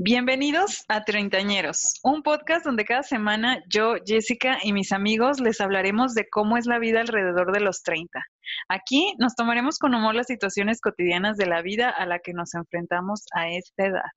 [0.00, 6.14] Bienvenidos a Treintañeros, un podcast donde cada semana yo, Jessica y mis amigos les hablaremos
[6.14, 8.20] de cómo es la vida alrededor de los 30.
[8.68, 12.54] Aquí nos tomaremos con humor las situaciones cotidianas de la vida a la que nos
[12.54, 14.10] enfrentamos a esta edad.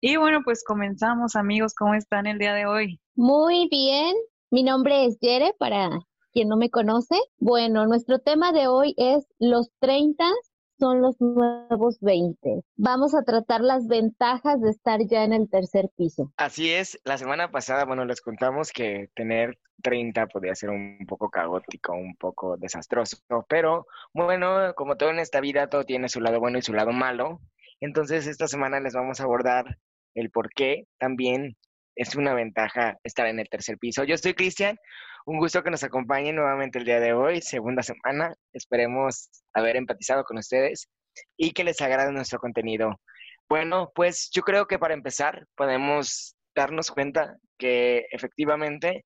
[0.00, 3.00] Y bueno, pues comenzamos amigos, ¿cómo están el día de hoy?
[3.14, 4.16] Muy bien,
[4.50, 5.90] mi nombre es Yere, para
[6.32, 7.14] quien no me conoce.
[7.38, 10.24] Bueno, nuestro tema de hoy es los 30
[10.80, 12.62] son los nuevos 20.
[12.76, 16.32] Vamos a tratar las ventajas de estar ya en el tercer piso.
[16.36, 21.30] Así es, la semana pasada, bueno, les contamos que tener 30 podía ser un poco
[21.30, 26.40] caótico, un poco desastroso, pero bueno, como todo en esta vida, todo tiene su lado
[26.40, 27.40] bueno y su lado malo.
[27.80, 29.78] Entonces, esta semana les vamos a abordar
[30.14, 31.56] el por qué también
[31.94, 34.04] es una ventaja estar en el tercer piso.
[34.04, 34.78] Yo soy Cristian,
[35.26, 38.34] un gusto que nos acompañen nuevamente el día de hoy, segunda semana.
[38.52, 40.88] Esperemos haber empatizado con ustedes
[41.36, 43.00] y que les agrade nuestro contenido.
[43.48, 49.04] Bueno, pues yo creo que para empezar podemos darnos cuenta que efectivamente,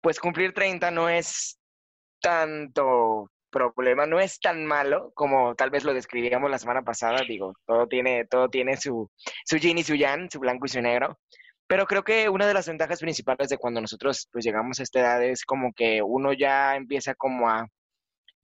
[0.00, 1.58] pues cumplir 30 no es
[2.20, 7.54] tanto problema, no es tan malo como tal vez lo describíamos la semana pasada, digo,
[7.66, 9.10] todo tiene, todo tiene su,
[9.44, 11.18] su yin y su yang, su blanco y su negro,
[11.68, 15.00] pero creo que una de las ventajas principales de cuando nosotros pues llegamos a esta
[15.00, 17.68] edad es como que uno ya empieza como a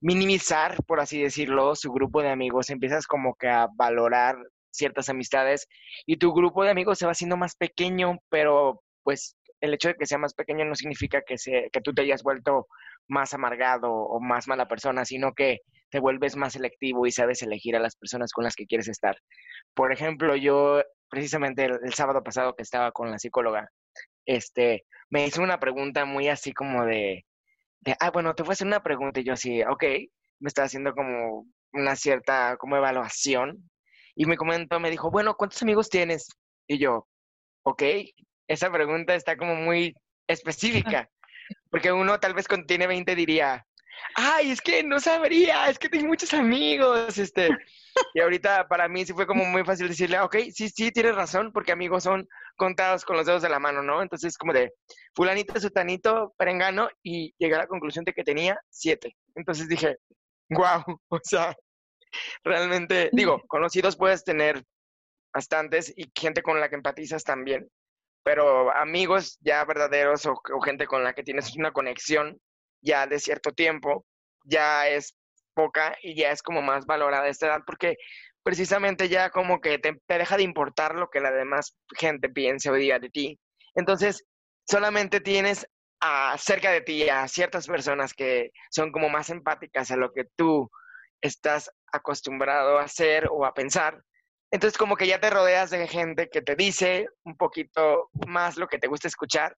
[0.00, 4.36] minimizar, por así decirlo, su grupo de amigos, empiezas como que a valorar
[4.70, 5.66] ciertas amistades
[6.04, 9.94] y tu grupo de amigos se va haciendo más pequeño, pero pues el hecho de
[9.94, 12.66] que sea más pequeño no significa que, se, que tú te hayas vuelto
[13.08, 15.60] más amargado o más mala persona, sino que
[15.90, 19.16] te vuelves más selectivo y sabes elegir a las personas con las que quieres estar.
[19.74, 23.68] Por ejemplo, yo precisamente el, sábado pasado que estaba con la psicóloga,
[24.26, 27.24] este, me hizo una pregunta muy así como de,
[27.80, 29.84] de, ah, bueno, te voy a hacer una pregunta y yo así, ok,
[30.40, 33.70] me estaba haciendo como una cierta como evaluación
[34.16, 36.28] y me comentó, me dijo, bueno, ¿cuántos amigos tienes?
[36.66, 37.06] Y yo,
[37.62, 37.82] ok,
[38.48, 39.94] esa pregunta está como muy
[40.26, 41.08] específica,
[41.74, 43.66] porque uno tal vez cuando tiene 20 diría,
[44.14, 47.48] ay, es que no sabría, es que tengo muchos amigos, este,
[48.14, 51.50] y ahorita para mí sí fue como muy fácil decirle, ok, sí, sí, tienes razón,
[51.52, 54.02] porque amigos son contados con los dedos de la mano, ¿no?
[54.02, 54.72] Entonces, como de
[55.16, 59.16] fulanito, sutanito, perengano, y llegué a la conclusión de que tenía siete.
[59.34, 59.96] Entonces dije,
[60.50, 61.56] wow, o sea,
[62.44, 64.62] realmente, digo, conocidos puedes tener
[65.32, 67.68] bastantes y gente con la que empatizas también,
[68.24, 72.40] pero amigos ya verdaderos o gente con la que tienes una conexión
[72.80, 74.04] ya de cierto tiempo,
[74.44, 75.16] ya es
[75.54, 77.96] poca y ya es como más valorada esta edad porque
[78.42, 82.74] precisamente ya como que te, deja de importar lo que la demás gente piense o
[82.74, 83.40] diga de ti.
[83.74, 84.24] Entonces,
[84.68, 85.66] solamente tienes
[86.00, 90.24] a, cerca de ti a ciertas personas que son como más empáticas a lo que
[90.36, 90.70] tú
[91.22, 94.02] estás acostumbrado a hacer o a pensar.
[94.54, 98.68] Entonces, como que ya te rodeas de gente que te dice un poquito más lo
[98.68, 99.56] que te gusta escuchar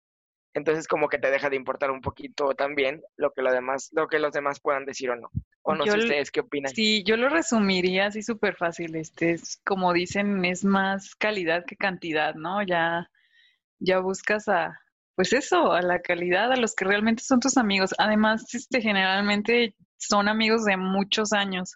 [0.55, 4.07] entonces como que te deja de importar un poquito también lo que, lo demás, lo
[4.07, 5.29] que los demás puedan decir o no.
[5.63, 6.73] O no sé ustedes qué opinan.
[6.73, 8.95] Sí, yo lo resumiría así súper fácil.
[8.95, 12.63] Este es, como dicen, es más calidad que cantidad, ¿no?
[12.63, 13.11] Ya,
[13.81, 14.79] ya buscas a,
[15.17, 17.93] pues eso, a la calidad, a los que realmente son tus amigos.
[17.99, 19.75] Además, este, generalmente
[20.09, 21.75] son amigos de muchos años.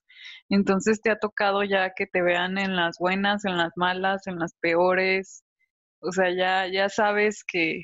[0.49, 4.39] Entonces te ha tocado ya que te vean en las buenas, en las malas, en
[4.39, 5.45] las peores.
[6.01, 7.83] O sea, ya, ya sabes que,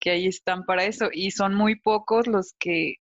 [0.00, 2.96] que ahí están para eso y son muy pocos los que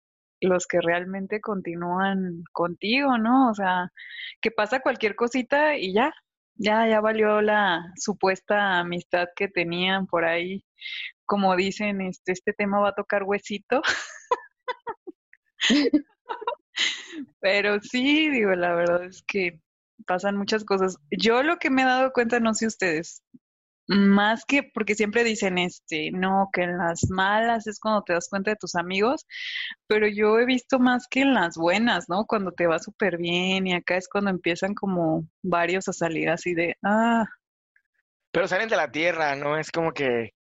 [0.43, 3.51] los que realmente continúan contigo, ¿no?
[3.51, 3.93] O sea,
[4.41, 6.13] que pasa cualquier cosita y ya,
[6.57, 10.65] ya, ya valió la supuesta amistad que tenían por ahí.
[11.27, 13.83] Como dicen, este, este tema va a tocar huesito.
[17.41, 19.61] Pero sí, digo, la verdad es que
[20.06, 20.97] pasan muchas cosas.
[21.11, 23.23] Yo lo que me he dado cuenta, no sé ustedes,
[23.89, 28.28] más que porque siempre dicen este no que en las malas es cuando te das
[28.28, 29.27] cuenta de tus amigos
[29.87, 33.67] pero yo he visto más que en las buenas no cuando te va súper bien
[33.67, 37.27] y acá es cuando empiezan como varios a salir así de ah
[38.31, 40.32] pero salen de la tierra no es como que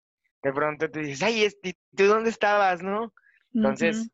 [0.42, 1.48] de pronto te dices ay
[1.96, 3.12] tú dónde estabas no
[3.52, 4.08] entonces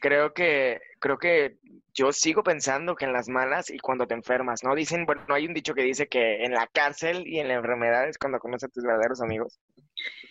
[0.00, 1.58] creo que creo que
[1.94, 4.74] yo sigo pensando que en las malas y cuando te enfermas, ¿no?
[4.74, 8.08] Dicen, bueno, hay un dicho que dice que en la cárcel y en la enfermedad
[8.08, 9.60] es cuando conoces a tus verdaderos amigos.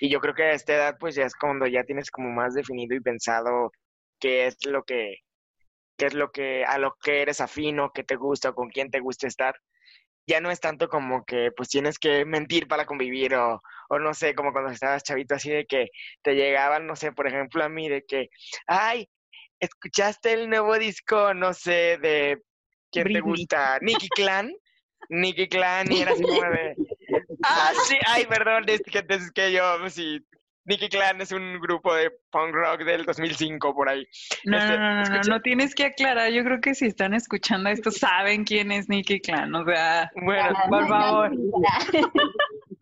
[0.02, 2.54] Y yo creo que a esta edad, pues ya es cuando ya tienes como más
[2.54, 3.72] definido y pensado
[4.20, 5.20] qué es lo que,
[5.98, 8.92] qué es lo que, a lo que eres afino, qué te gusta o con quién
[8.92, 9.56] te gusta estar.
[10.28, 14.14] Ya no es tanto como que pues tienes que mentir para convivir o, o no
[14.14, 15.88] sé, como cuando estabas chavito así de que
[16.22, 18.30] te llegaban, no sé, por ejemplo a mí de que,
[18.68, 19.10] ay,
[19.64, 22.42] ¿escuchaste el nuevo disco, no sé, de
[22.92, 23.80] quién te gusta?
[23.82, 24.52] Nicky Clan.
[25.10, 26.76] Nicky Clan y era así como de,
[27.44, 30.20] Ah, sí, ay, perdón, es que, es que yo, sí,
[30.66, 34.08] Nicky Clan es un grupo de punk rock del 2005 por ahí.
[34.46, 36.32] No, Este, no, no, no, no tienes que aclarar.
[36.32, 39.54] Yo creo que si están escuchando esto saben quién es Nicky Clan.
[39.56, 41.32] O sea, Bueno, por favor.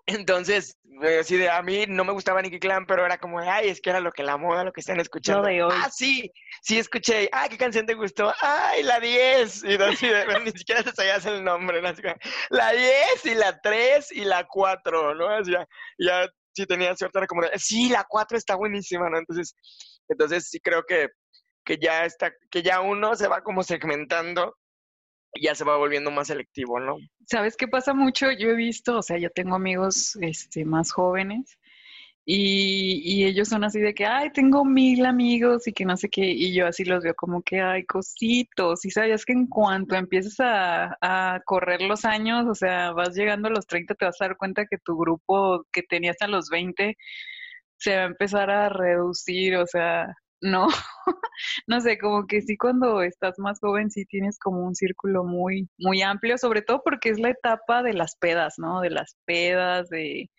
[0.06, 0.78] entonces,
[1.20, 3.90] así de, a mí no me gustaba Nicky Clan, pero era como, ay, es que
[3.90, 5.44] era lo que la moda, lo que están escuchando.
[5.44, 5.74] Lo de hoy.
[5.76, 7.30] Ah, sí, sí escuché.
[7.32, 8.34] Ah, ¿qué canción te gustó?
[8.42, 9.64] Ay, la 10.
[9.64, 11.90] Y no, así de, ni siquiera te sabías el nombre, ¿no?
[11.90, 12.16] Así como,
[12.50, 15.30] la 10 y la 3 y la 4, ¿no?
[15.30, 15.68] Así ya,
[15.98, 19.18] ya sí tenía suerte, era como, de, sí, la 4 está buenísima, ¿no?
[19.18, 19.56] Entonces,
[20.08, 21.10] entonces sí creo que,
[21.64, 24.56] que ya está, que ya uno se va como segmentando
[25.40, 26.98] ya se va volviendo más selectivo, ¿no?
[27.26, 28.32] ¿Sabes qué pasa mucho?
[28.32, 31.58] Yo he visto, o sea, yo tengo amigos este, más jóvenes
[32.26, 36.10] y, y ellos son así de que, ay, tengo mil amigos y que no sé
[36.10, 39.96] qué, y yo así los veo como que, ay, cositos, y sabías que en cuanto
[39.96, 44.22] empiezas a, a correr los años, o sea, vas llegando a los 30, te vas
[44.22, 46.96] a dar cuenta que tu grupo que tenías a los 20
[47.78, 50.08] se va a empezar a reducir, o sea,
[50.42, 50.68] no,
[51.68, 55.70] no sé, como que sí cuando estás más joven sí tienes como un círculo muy,
[55.78, 58.82] muy amplio, sobre todo porque es la etapa de las pedas, ¿no?
[58.82, 60.30] De las pedas, de,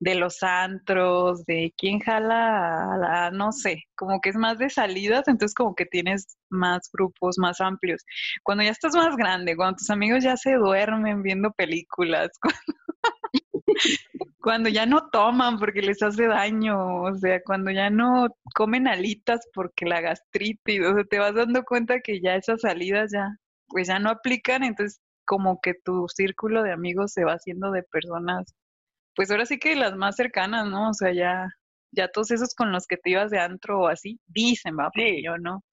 [0.00, 5.54] de los antros, de quién jala, no sé, como que es más de salidas, entonces
[5.54, 8.04] como que tienes más grupos más amplios.
[8.42, 13.13] Cuando ya estás más grande, cuando tus amigos ya se duermen viendo películas, cuando
[14.72, 19.86] ya no toman porque les hace daño, o sea, cuando ya no comen alitas porque
[19.86, 23.28] la gastritis, o sea, te vas dando cuenta que ya esas salidas ya,
[23.68, 27.82] pues ya no aplican, entonces como que tu círculo de amigos se va haciendo de
[27.84, 28.54] personas,
[29.16, 30.90] pues ahora sí que las más cercanas, ¿no?
[30.90, 31.48] O sea, ya,
[31.92, 35.22] ya todos esos con los que te ibas de antro o así, dicen, va, Sí.
[35.24, 35.64] yo no.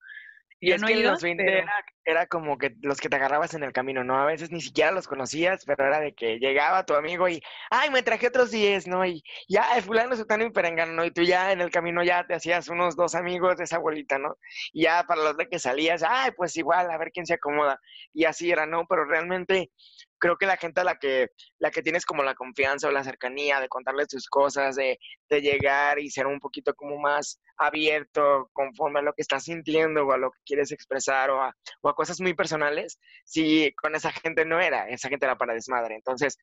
[0.62, 3.16] Y es no que ido, los 20 pero- era, era como que los que te
[3.16, 4.18] agarrabas en el camino, ¿no?
[4.22, 7.42] A veces ni siquiera los conocías, pero era de que llegaba tu amigo y,
[7.72, 9.04] ay, me traje otros 10, ¿no?
[9.04, 11.04] Y ya, el fulano se y perengano, ¿no?
[11.04, 14.20] Y tú ya en el camino ya te hacías unos dos amigos de esa abuelita,
[14.20, 14.38] ¿no?
[14.72, 17.80] Y ya para los de que salías, ay, pues igual, a ver quién se acomoda.
[18.14, 18.86] Y así era, ¿no?
[18.88, 19.72] Pero realmente
[20.22, 23.04] creo que la gente a la que, la que tienes como la confianza o la
[23.04, 28.50] cercanía de contarles tus cosas, de, de llegar y ser un poquito como más abierto
[28.54, 31.90] conforme a lo que estás sintiendo o a lo que quieres expresar o a, o
[31.90, 35.96] a cosas muy personales, si con esa gente no era, esa gente era para desmadre.
[35.96, 36.38] Entonces,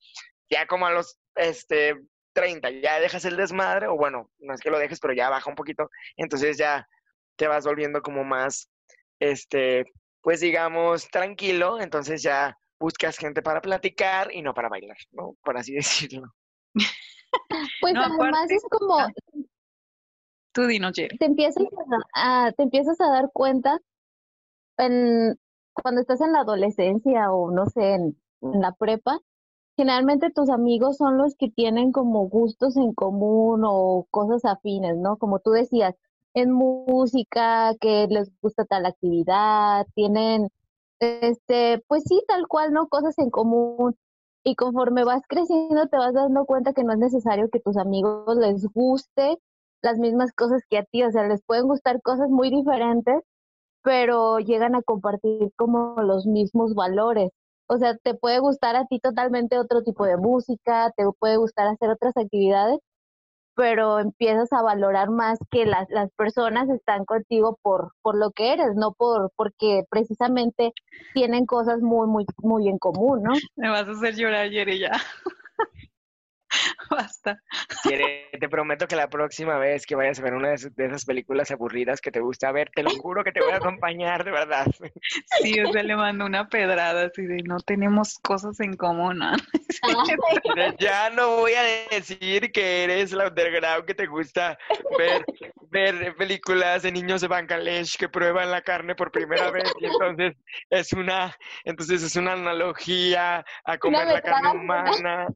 [0.51, 1.97] ya como a los este,
[2.33, 5.49] 30, ya dejas el desmadre, o bueno, no es que lo dejes, pero ya baja
[5.49, 6.87] un poquito, entonces ya
[7.37, 8.71] te vas volviendo como más,
[9.21, 9.85] este,
[10.21, 15.35] pues digamos, tranquilo, entonces ya buscas gente para platicar y no para bailar, ¿no?
[15.45, 15.75] Por así
[16.13, 16.29] decirlo.
[17.81, 19.09] Pues No, además aparte- es como, Ah.
[20.53, 21.19] Tú dinos, Jerry.
[21.19, 21.65] te empiezas
[22.15, 23.79] a, a- te empiezas a dar cuenta
[24.79, 25.39] en,
[25.73, 29.19] cuando estás en la adolescencia o no sé, en, en la prepa,
[29.77, 35.17] generalmente tus amigos son los que tienen como gustos en común o cosas afines, ¿no?
[35.19, 35.95] Como tú decías,
[36.35, 40.49] en música, que les gusta tal actividad, tienen,
[41.01, 42.89] este, pues sí, tal cual, ¿no?
[42.89, 43.97] Cosas en común.
[44.45, 48.37] Y conforme vas creciendo, te vas dando cuenta que no es necesario que tus amigos
[48.37, 49.39] les guste
[49.83, 53.23] las mismas cosas que a ti, o sea, les pueden gustar cosas muy diferentes,
[53.83, 57.31] pero llegan a compartir como los mismos valores.
[57.69, 61.69] O sea, te puede gustar a ti totalmente otro tipo de música, te puede gustar
[61.69, 62.79] hacer otras actividades,
[63.59, 68.53] pero empiezas a valorar más que las, las personas están contigo por, por lo que
[68.53, 70.73] eres, no por porque precisamente
[71.13, 73.33] tienen cosas muy, muy, muy en común, ¿no?
[73.57, 74.93] Me vas a hacer llorar, Jerry, ya.
[76.91, 77.39] Basta.
[77.83, 81.51] Quiere- te prometo que la próxima vez que vayas a ver una de esas, películas
[81.51, 84.67] aburridas que te gusta ver, te lo juro que te voy a acompañar, de verdad.
[85.43, 89.33] Sí, o sea, le mando una pedrada así de no tenemos cosas en común, ¿no?
[90.57, 94.59] De- Ya no voy a decir que eres la underground que te gusta
[94.99, 95.25] ver,
[95.71, 100.37] ver películas de niños de Bangladesh que prueban la carne por primera vez y entonces
[100.71, 105.27] es una, entonces es una analogía a comer la carne humana.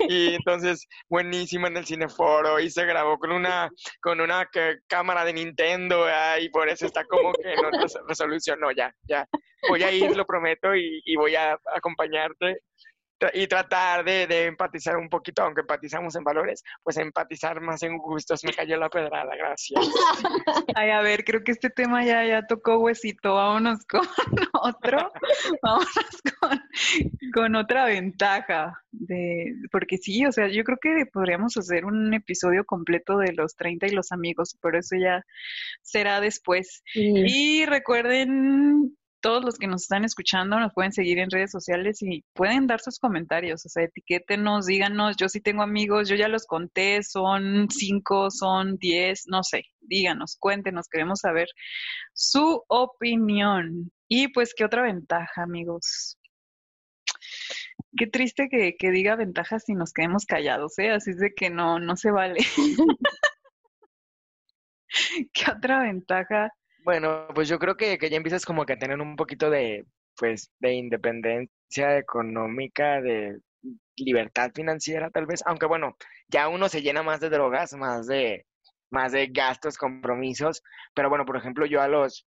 [0.00, 4.48] Y entonces, buenísima en el cineforo y se grabó con una, con una
[4.86, 8.60] cámara de Nintendo ah, y por eso está como que en otra resolución.
[8.60, 9.26] No, ya, ya.
[9.68, 12.62] Voy a ir, lo prometo, y, y voy a acompañarte
[13.34, 17.98] y tratar de, de empatizar un poquito, aunque empatizamos en valores, pues empatizar más en
[17.98, 18.44] gustos.
[18.44, 19.80] Me cayó la pedrada, gracias.
[20.74, 23.34] Ay, a ver, creo que este tema ya, ya tocó huesito.
[23.34, 24.06] Vámonos con
[24.52, 25.12] otro.
[25.62, 26.60] Vámonos con,
[27.34, 28.80] con otra ventaja.
[28.90, 33.54] De, porque sí, o sea, yo creo que podríamos hacer un episodio completo de los
[33.54, 35.24] 30 y los amigos, pero eso ya
[35.82, 36.82] será después.
[36.92, 37.12] Sí.
[37.26, 42.24] Y recuerden todos los que nos están escuchando nos pueden seguir en redes sociales y
[42.34, 46.46] pueden dar sus comentarios, o sea, etiquétenos, díganos, yo sí tengo amigos, yo ya los
[46.46, 51.48] conté, son cinco, son diez, no sé, díganos, cuéntenos, queremos saber
[52.12, 53.90] su opinión.
[54.08, 56.18] Y pues, ¿qué otra ventaja, amigos?
[57.96, 60.90] Qué triste que, que diga ventajas si nos quedemos callados, ¿eh?
[60.90, 62.40] Así es de que no, no se vale.
[65.32, 66.50] ¿Qué otra ventaja?
[66.84, 69.84] Bueno, pues yo creo que, que ya empiezas como que a tener un poquito de,
[70.16, 73.38] pues, de independencia económica, de
[73.96, 75.96] libertad financiera tal vez, aunque bueno,
[76.28, 78.46] ya uno se llena más de drogas, más de,
[78.90, 80.62] más de gastos, compromisos,
[80.94, 82.26] pero bueno, por ejemplo, yo a los,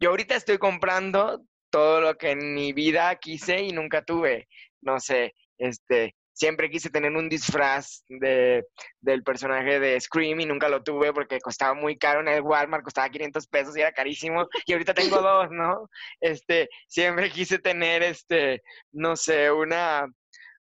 [0.00, 4.48] yo ahorita estoy comprando todo lo que en mi vida quise y nunca tuve,
[4.80, 8.66] no sé, este, siempre quise tener un disfraz de,
[9.00, 12.84] del personaje de Scream y nunca lo tuve porque costaba muy caro en el Walmart,
[12.84, 14.48] costaba 500 pesos y era carísimo.
[14.66, 15.88] Y ahorita tengo dos, ¿no?
[16.20, 18.62] Este, siempre quise tener, este,
[18.92, 20.06] no sé, una,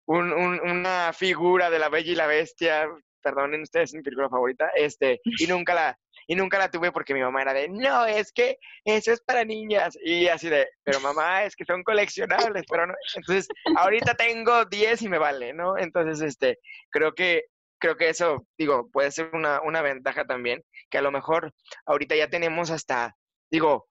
[0.07, 2.89] un, un, una figura de la Bella y la Bestia,
[3.23, 5.99] perdonen ustedes, mi película favorita, este, y nunca la,
[6.31, 9.45] y nunca la tuve porque mi mamá era de, no, es que eso es para
[9.45, 9.99] niñas.
[10.01, 12.95] Y así de, pero mamá, es que son coleccionables, pero no.
[13.17, 15.77] Entonces, ahorita tengo 10 y me vale, ¿no?
[15.77, 16.61] Entonces, este,
[16.91, 17.47] creo que,
[17.81, 21.53] creo que eso, digo, puede ser una, una ventaja también, que a lo mejor
[21.85, 23.17] ahorita ya tenemos hasta,
[23.51, 23.89] digo,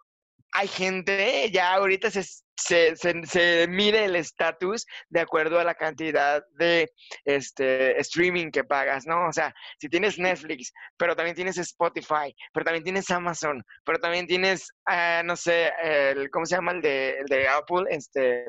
[0.51, 2.24] hay gente, ya ahorita se,
[2.56, 6.91] se, se, mide el estatus de acuerdo a la cantidad de
[7.25, 9.27] este streaming que pagas, ¿no?
[9.27, 14.27] O sea, si tienes Netflix, pero también tienes Spotify, pero también tienes Amazon, pero también
[14.27, 17.86] tienes, uh, no sé, el, ¿cómo se llama el de, el de Apple?
[17.89, 18.46] Este,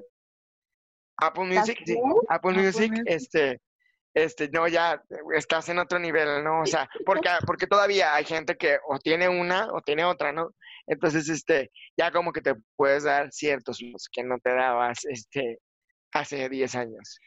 [1.19, 1.97] Apple Music, sí,
[2.29, 3.61] Apple Music, este,
[4.15, 5.03] este, no, ya
[5.37, 6.63] estás en otro nivel, ¿no?
[6.63, 10.55] O sea, porque, porque todavía hay gente que o tiene una o tiene otra, ¿no?
[10.87, 15.59] Entonces, este, ya como que te puedes dar ciertos los que no te dabas, este,
[16.13, 17.19] hace 10 años.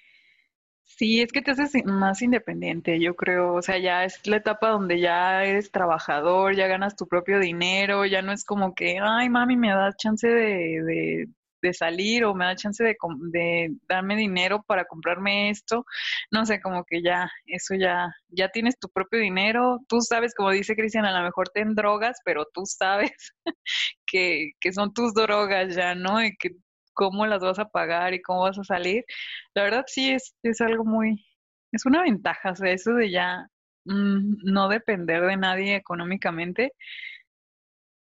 [0.86, 4.70] Sí, es que te haces más independiente, yo creo, o sea, ya es la etapa
[4.70, 9.30] donde ya eres trabajador, ya ganas tu propio dinero, ya no es como que, ay,
[9.30, 11.28] mami, me da chance de de
[11.72, 12.98] salir o me da chance de,
[13.32, 15.86] de darme dinero para comprarme esto,
[16.32, 20.51] no sé, como que ya, eso ya, ya tienes tu propio dinero, tú sabes, como
[20.51, 23.12] dice Cristian, a lo mejor te en drogas, pero tú sabes
[24.05, 26.24] que, que son tus drogas ya, ¿no?
[26.24, 26.50] Y que
[26.93, 29.05] cómo las vas a pagar y cómo vas a salir.
[29.53, 31.25] La verdad sí es, es algo muy,
[31.72, 33.48] es una ventaja, o sea, eso de ya
[33.86, 36.74] mm, no depender de nadie económicamente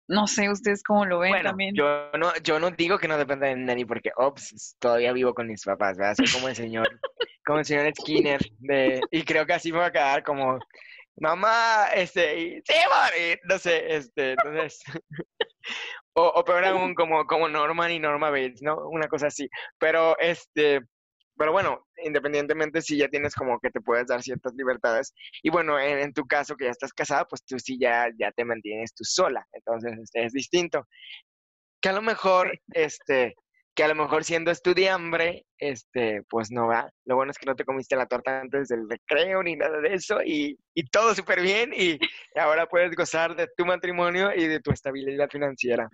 [0.09, 1.75] no sé, ustedes cómo lo ven también.
[1.75, 5.49] Yo no, yo no digo que no dependa de nadie porque, ops, todavía vivo con
[5.49, 6.15] mis papás, ¿verdad?
[6.17, 6.89] Soy como el señor,
[7.45, 10.59] como el señor Skinner, de, y creo que así me va a quedar como,
[11.17, 12.75] mamá, este, y, sí,
[13.45, 14.81] no sé, este, entonces,
[16.15, 18.89] o, o peor aún como, como Norman y Norma Bates, ¿no?
[18.89, 19.49] Una cosa así,
[19.79, 20.83] pero, este,
[21.37, 25.15] pero bueno, independientemente si ya tienes como que te puedes dar ciertas libertades.
[25.43, 28.45] Y bueno, en, tu caso que ya estás casada, pues tú sí ya, ya te
[28.45, 29.47] mantienes tú sola.
[29.53, 30.87] Entonces, este, es distinto.
[31.81, 33.35] Que a lo mejor, este,
[33.75, 36.91] que a lo mejor siendo estudiambre, este, pues no va.
[37.05, 39.95] Lo bueno es que no te comiste la torta antes del recreo ni nada de
[39.95, 41.99] eso y, y todo súper bien y
[42.35, 45.89] ahora puedes gozar de tu matrimonio y de tu estabilidad financiera.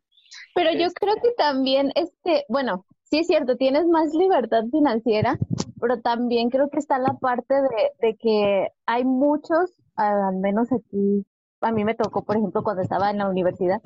[0.55, 5.39] Pero yo este creo que también, este, bueno, sí es cierto, tienes más libertad financiera,
[5.79, 7.55] pero también creo que está la parte
[8.01, 11.27] de, que hay muchos, al menos aquí,
[11.61, 13.83] a mí me tocó, por ejemplo, cuando estaba en la universidad,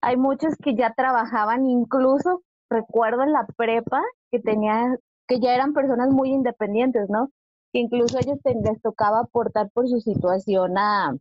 [0.00, 4.96] hay muchos que ya trabajaban, incluso recuerdo en la prepa que tenía,
[5.28, 7.30] que ya eran personas muy independientes, ¿no?
[7.70, 11.14] Que incluso ellos les tocaba aportar por su situación a,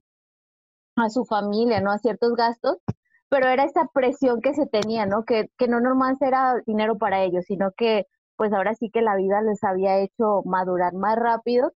[0.96, 1.92] a su familia, ¿no?
[1.92, 2.78] A ciertos gastos
[3.34, 5.24] pero era esa presión que se tenía, ¿no?
[5.26, 8.06] Que, que no nomás era dinero para ellos, sino que
[8.38, 11.72] pues ahora sí que la vida les había hecho madurar más rápido.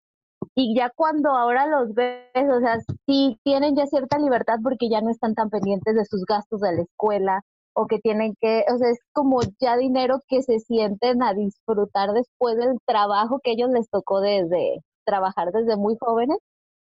[0.53, 5.01] Y ya cuando ahora los ves, o sea, sí tienen ya cierta libertad porque ya
[5.01, 7.41] no están tan pendientes de sus gastos de la escuela
[7.73, 12.11] o que tienen que, o sea, es como ya dinero que se sienten a disfrutar
[12.13, 16.37] después del trabajo que ellos les tocó desde trabajar desde muy jóvenes.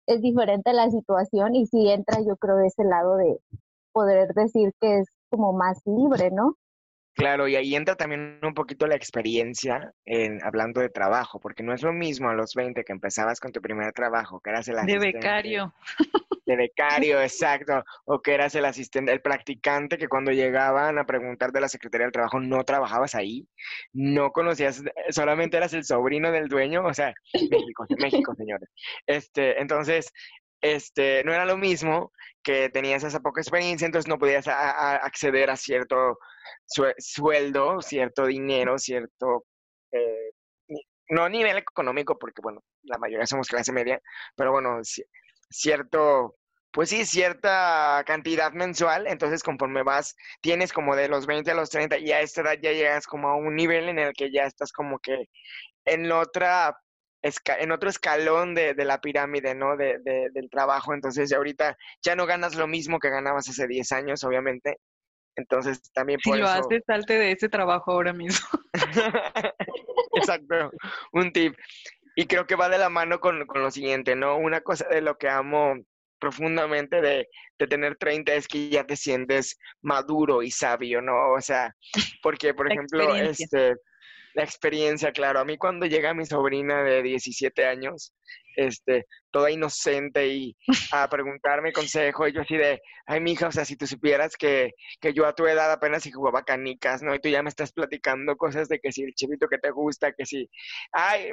[0.05, 3.39] Es diferente la situación y sí entra yo creo de ese lado de,
[3.95, 6.57] poder decir que es como más libre, ¿no?
[7.15, 11.73] Claro, y ahí entra también un poquito la experiencia en hablando de trabajo, porque no
[11.73, 14.79] es lo mismo a los 20 que empezabas con tu primer trabajo, que eras el
[14.79, 15.07] asistente.
[15.07, 15.73] De becario.
[16.45, 17.85] De becario, exacto.
[18.03, 22.03] O que eras el asistente, el practicante que cuando llegaban a preguntar de la Secretaría
[22.03, 23.47] del Trabajo no trabajabas ahí,
[23.93, 27.13] no conocías, solamente eras el sobrino del dueño, o sea,
[27.49, 28.67] México, México, señores.
[29.07, 30.11] Este, entonces,
[30.65, 32.11] este, no era lo mismo
[32.43, 36.17] que tenías esa poca experiencia, entonces no podías acceder a cierto
[36.97, 39.45] sueldo, cierto dinero, cierto,
[39.91, 40.31] eh,
[41.09, 44.01] no nivel económico, porque bueno, la mayoría somos clase media,
[44.35, 44.79] pero bueno,
[45.51, 46.35] cierto,
[46.71, 51.69] pues sí, cierta cantidad mensual, entonces conforme vas, tienes como de los 20 a los
[51.69, 54.45] 30 y a esta edad ya llegas como a un nivel en el que ya
[54.45, 55.29] estás como que
[55.85, 56.75] en otra
[57.59, 59.75] en otro escalón de, la pirámide, ¿no?
[59.77, 59.99] De,
[60.31, 60.93] del trabajo.
[60.93, 64.77] Entonces, ya ahorita ya no ganas lo mismo que ganabas hace 10 años, obviamente.
[65.35, 68.47] Entonces, también por si lo haces, salte de ese trabajo ahora mismo.
[70.13, 70.71] Exacto,
[71.11, 71.55] un tip.
[72.15, 74.37] Y creo que va de la mano con, con, lo siguiente, ¿no?
[74.37, 75.75] Una cosa de lo que amo
[76.19, 77.27] profundamente de,
[77.59, 81.33] de, tener 30 es que ya te sientes maduro y sabio, ¿no?
[81.33, 81.75] O sea,
[82.21, 83.75] porque, por ejemplo, este
[84.35, 85.39] la experiencia, claro.
[85.39, 88.13] A mí cuando llega mi sobrina de 17 años,
[88.57, 90.55] este, toda inocente y
[90.91, 94.71] a preguntarme consejo, y yo así de, ay, mija, o sea, si tú supieras que,
[94.99, 97.15] que yo a tu edad apenas si jugaba canicas, ¿no?
[97.15, 100.11] Y tú ya me estás platicando cosas de que si el chivito que te gusta,
[100.11, 100.49] que si,
[100.91, 101.31] ay,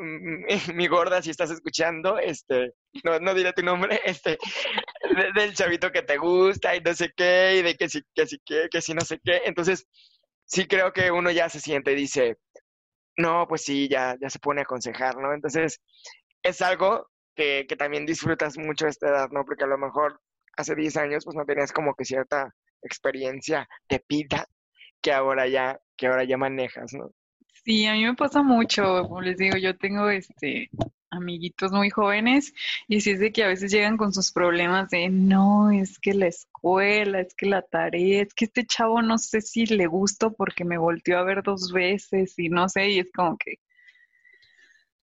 [0.74, 4.38] mi, gorda, si estás escuchando, este, no, no diré tu nombre, este,
[5.34, 8.38] del chavito que te gusta y no sé qué, y de que si, que si,
[8.46, 9.42] que, que si no sé qué.
[9.44, 9.88] Entonces,
[10.44, 12.36] sí creo que uno ya se siente y dice,
[13.16, 15.32] no, pues sí, ya, ya se pone a aconsejar, ¿no?
[15.34, 15.80] Entonces,
[16.42, 19.44] es algo que, que también disfrutas mucho a esta edad, ¿no?
[19.44, 20.20] Porque a lo mejor
[20.56, 24.46] hace 10 años, pues no tenías como que cierta experiencia de vida
[25.00, 27.10] que ahora ya, que ahora ya manejas, ¿no?
[27.64, 30.68] Sí, a mí me pasa mucho, como les digo, yo tengo este
[31.12, 32.54] amiguitos muy jóvenes
[32.88, 36.14] y si es de que a veces llegan con sus problemas de no, es que
[36.14, 40.32] la escuela, es que la tarea, es que este chavo no sé si le gusto
[40.32, 43.56] porque me volteó a ver dos veces y no sé, y es como que,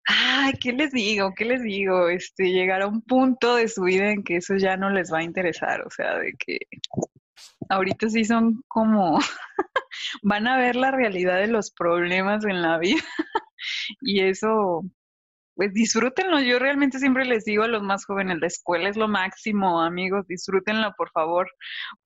[0.05, 1.34] ay, ¿qué les digo?
[1.36, 2.10] ¿Qué les digo?
[2.10, 5.20] Este, llegar a un punto de su vida en que eso ya no les va
[5.20, 6.60] a interesar, o sea, de que
[7.70, 9.20] ahorita sí son como,
[10.24, 13.03] van a ver la realidad de los problemas en la vida
[14.01, 14.84] y eso
[15.55, 16.39] pues disfrútenlo.
[16.39, 20.25] Yo realmente siempre les digo a los más jóvenes, la escuela es lo máximo, amigos,
[20.27, 21.50] disfrútenla, por favor.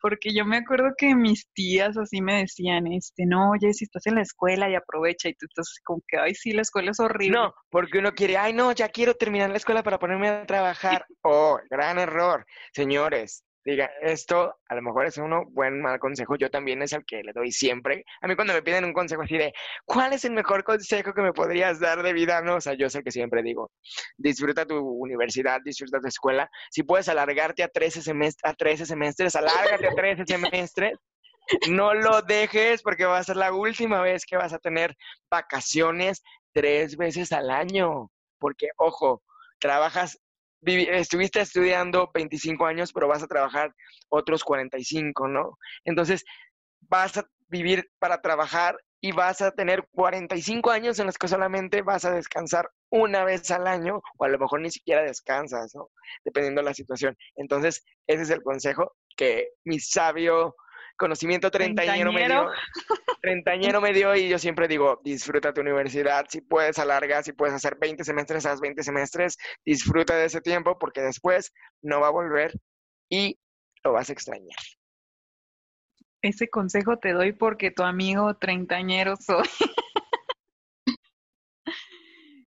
[0.02, 4.08] Porque yo me acuerdo que mis tías así me decían, este, no, oye, si estás
[4.08, 7.00] en la escuela y aprovecha, y tú estás como que, ay, sí, la escuela es
[7.00, 7.38] horrible.
[7.38, 11.06] No, porque uno quiere, ay, no, ya quiero terminar la escuela para ponerme a trabajar.
[11.28, 12.46] Oh, gran error.
[12.72, 17.04] Señores, diga, esto a lo mejor es uno buen mal consejo, yo también es el
[17.04, 18.06] que le doy siempre.
[18.22, 19.54] A mí cuando me piden un consejo así de,
[19.86, 22.42] ¿cuál es el mejor consejo que me podrías dar de vida?
[22.42, 23.72] No, o sea, yo sé que siempre digo,
[24.18, 26.50] disfruta tu universidad, disfruta tu escuela.
[26.70, 30.94] Si puedes alargarte a 13 semestres, a 13 semestres, alárgate a 13 semestres.
[31.70, 34.96] No lo dejes porque va a ser la última vez que vas a tener
[35.30, 36.24] vacaciones
[36.54, 38.10] tres veces al año.
[38.40, 39.24] Porque, ojo,
[39.60, 40.20] trabajas
[40.66, 43.74] estuviste estudiando 25 años, pero vas a trabajar
[44.10, 45.58] otros 45, ¿no?
[45.84, 46.24] Entonces,
[46.82, 51.82] vas a vivir para trabajar y vas a tener 45 años en los que solamente
[51.82, 55.90] vas a descansar una vez al año o a lo mejor ni siquiera descansas, ¿no?
[56.24, 57.16] Dependiendo de la situación.
[57.36, 60.56] Entonces, ese es el consejo que mi sabio
[60.96, 62.50] conocimiento treintañero me dio.
[63.22, 67.56] Treintañero me dio y yo siempre digo, disfruta tu universidad, si puedes alargar, si puedes
[67.56, 72.12] hacer 20 semestres, haz 20 semestres, disfruta de ese tiempo porque después no va a
[72.12, 72.54] volver
[73.10, 73.40] y
[73.84, 74.58] lo vas a extrañar.
[76.22, 79.48] Ese consejo te doy porque tu amigo treintañero soy.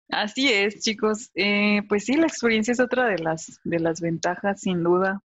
[0.09, 1.31] Así es, chicos.
[1.35, 5.21] Eh, pues sí, la experiencia es otra de las, de las ventajas, sin duda.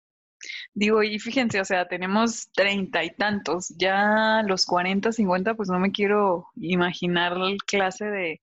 [0.75, 5.79] Digo, y fíjense, o sea, tenemos treinta y tantos, ya los cuarenta, cincuenta, pues no
[5.79, 8.41] me quiero imaginar el clase de,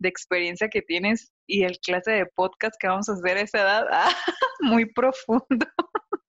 [0.00, 3.86] experiencia que tienes y el clase de podcast que vamos a hacer a esa edad,
[3.90, 4.10] ah,
[4.60, 5.66] muy profundo.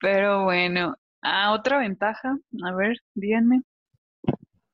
[0.00, 3.62] Pero bueno, ah, otra ventaja, a ver, díganme.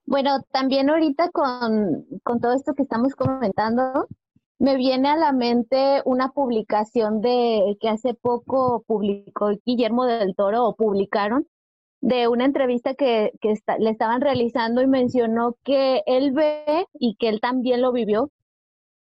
[0.05, 4.07] Bueno, también ahorita con, con todo esto que estamos comentando,
[4.63, 10.65] me viene a la mente una publicación de que hace poco publicó Guillermo del Toro
[10.65, 11.49] o publicaron
[12.01, 13.33] de una entrevista que,
[13.79, 18.31] le estaban realizando y mencionó que él ve y que él también lo vivió,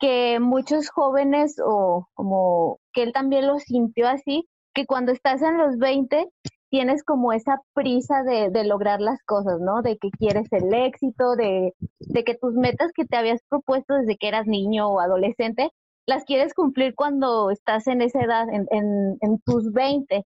[0.01, 5.57] que muchos jóvenes o como que él también lo sintió así, que cuando estás en
[5.57, 6.27] los 20
[6.69, 9.81] tienes como esa prisa de, lograr las cosas, ¿no?
[9.81, 14.17] De que quieres el éxito, de, de, que tus metas que te habías propuesto desde
[14.17, 15.71] que eras niño o adolescente,
[16.05, 20.25] las quieres cumplir cuando estás en esa edad, en, en, en tus 20.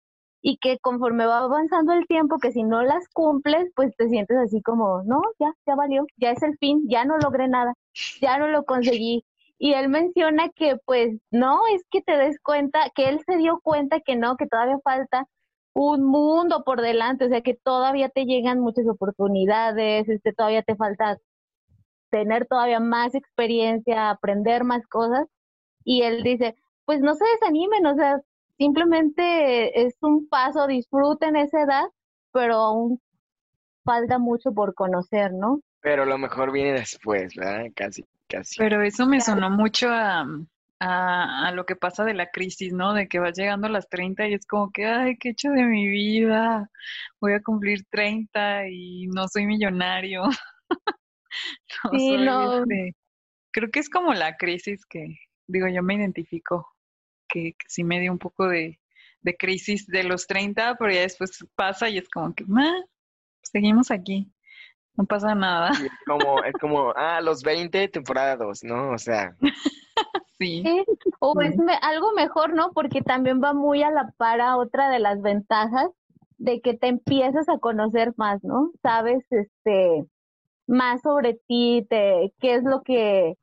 [0.45, 4.37] Y que conforme va avanzando el tiempo, que si no las cumples, pues te sientes
[4.37, 7.73] así como, no, ya, ya valió, ya es el fin, ya no logré nada,
[8.21, 9.23] ya no lo conseguí.
[9.57, 13.61] Y él menciona que pues no, es que te des cuenta, que él se dio
[13.63, 15.27] cuenta que no, que todavía falta
[15.73, 20.75] un mundo por delante, o sea que todavía te llegan muchas oportunidades, este, todavía te
[20.75, 21.17] falta
[22.09, 25.27] tener todavía más experiencia, aprender más cosas.
[25.83, 26.55] Y él dice,
[26.85, 28.21] pues no se desanimen, o sea,
[28.57, 31.85] simplemente es un paso, disfruten esa edad,
[32.31, 33.01] pero aún
[33.83, 35.61] falta mucho por conocer, ¿no?
[35.81, 37.65] Pero lo mejor viene después, ¿verdad?
[37.75, 38.57] Casi, casi.
[38.57, 40.25] Pero eso me sonó mucho a,
[40.79, 42.93] a, lo que pasa de la crisis, ¿no?
[42.93, 45.49] De que vas llegando a las 30 y es como que, ay, ¿qué he hecho
[45.49, 46.69] de mi vida?
[47.21, 50.23] Voy a cumplir 30 y no soy millonario.
[51.91, 52.59] sí, no.
[52.59, 52.95] Este,
[53.51, 56.67] creo que es como la crisis que, digo, yo me identifico,
[57.27, 58.79] que, sí me dio un poco de,
[59.21, 62.45] de, crisis de los 30, pero ya después pasa y es como que,
[63.41, 64.29] seguimos aquí.
[64.95, 65.69] No pasa nada.
[65.69, 68.91] es como, es como, ah, los 20, temporada 2, ¿no?
[68.91, 69.35] O sea.
[70.37, 70.63] Sí.
[71.19, 72.71] O es algo mejor, ¿no?
[72.73, 75.89] Porque también va muy a la para otra de las ventajas
[76.37, 78.71] de que te empiezas a conocer más, ¿no?
[78.81, 80.05] Sabes, este,
[80.67, 83.35] más sobre ti, te, qué es lo que,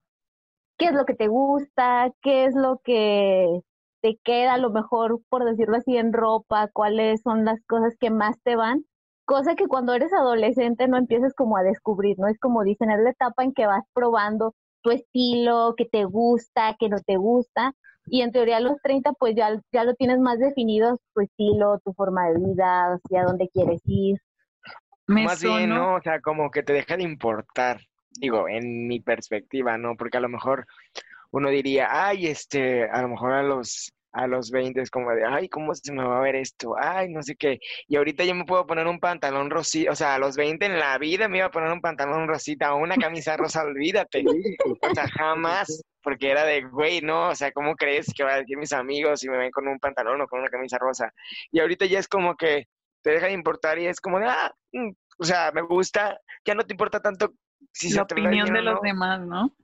[0.76, 3.60] qué es lo que te gusta, qué es lo que
[4.02, 8.10] te queda, a lo mejor, por decirlo así, en ropa, cuáles son las cosas que
[8.10, 8.84] más te van
[9.30, 12.26] cosa que cuando eres adolescente no empiezas como a descubrir, ¿no?
[12.26, 16.76] Es como dicen, es la etapa en que vas probando tu estilo, que te gusta,
[16.78, 17.74] que no te gusta,
[18.06, 21.80] y en teoría a los 30 pues ya, ya lo tienes más definido, tu estilo,
[21.84, 24.18] tu forma de vida, hacia dónde quieres ir.
[25.06, 25.96] más bien, ¿no?
[25.96, 27.80] O sea, como que te deja de importar,
[28.18, 29.96] digo, en mi perspectiva, ¿no?
[29.96, 30.66] Porque a lo mejor
[31.30, 35.24] uno diría, ay, este, a lo mejor a los a los 20 es como de,
[35.24, 36.74] ay, ¿cómo se me va a ver esto?
[36.80, 37.60] Ay, no sé qué.
[37.86, 40.78] Y ahorita yo me puedo poner un pantalón rosita, o sea, a los 20 en
[40.78, 44.24] la vida me iba a poner un pantalón rosita o una camisa rosa, olvídate.
[44.80, 48.38] O sea, jamás, porque era de, güey, no, o sea, ¿cómo crees que va a
[48.38, 51.12] decir mis amigos si me ven con un pantalón o con una camisa rosa?
[51.52, 52.66] Y ahorita ya es como que
[53.02, 56.54] te deja de importar y es como de, ah, mm, o sea, me gusta, ya
[56.54, 57.34] no te importa tanto
[57.72, 59.54] si la se te opinión de los demás, ¿no?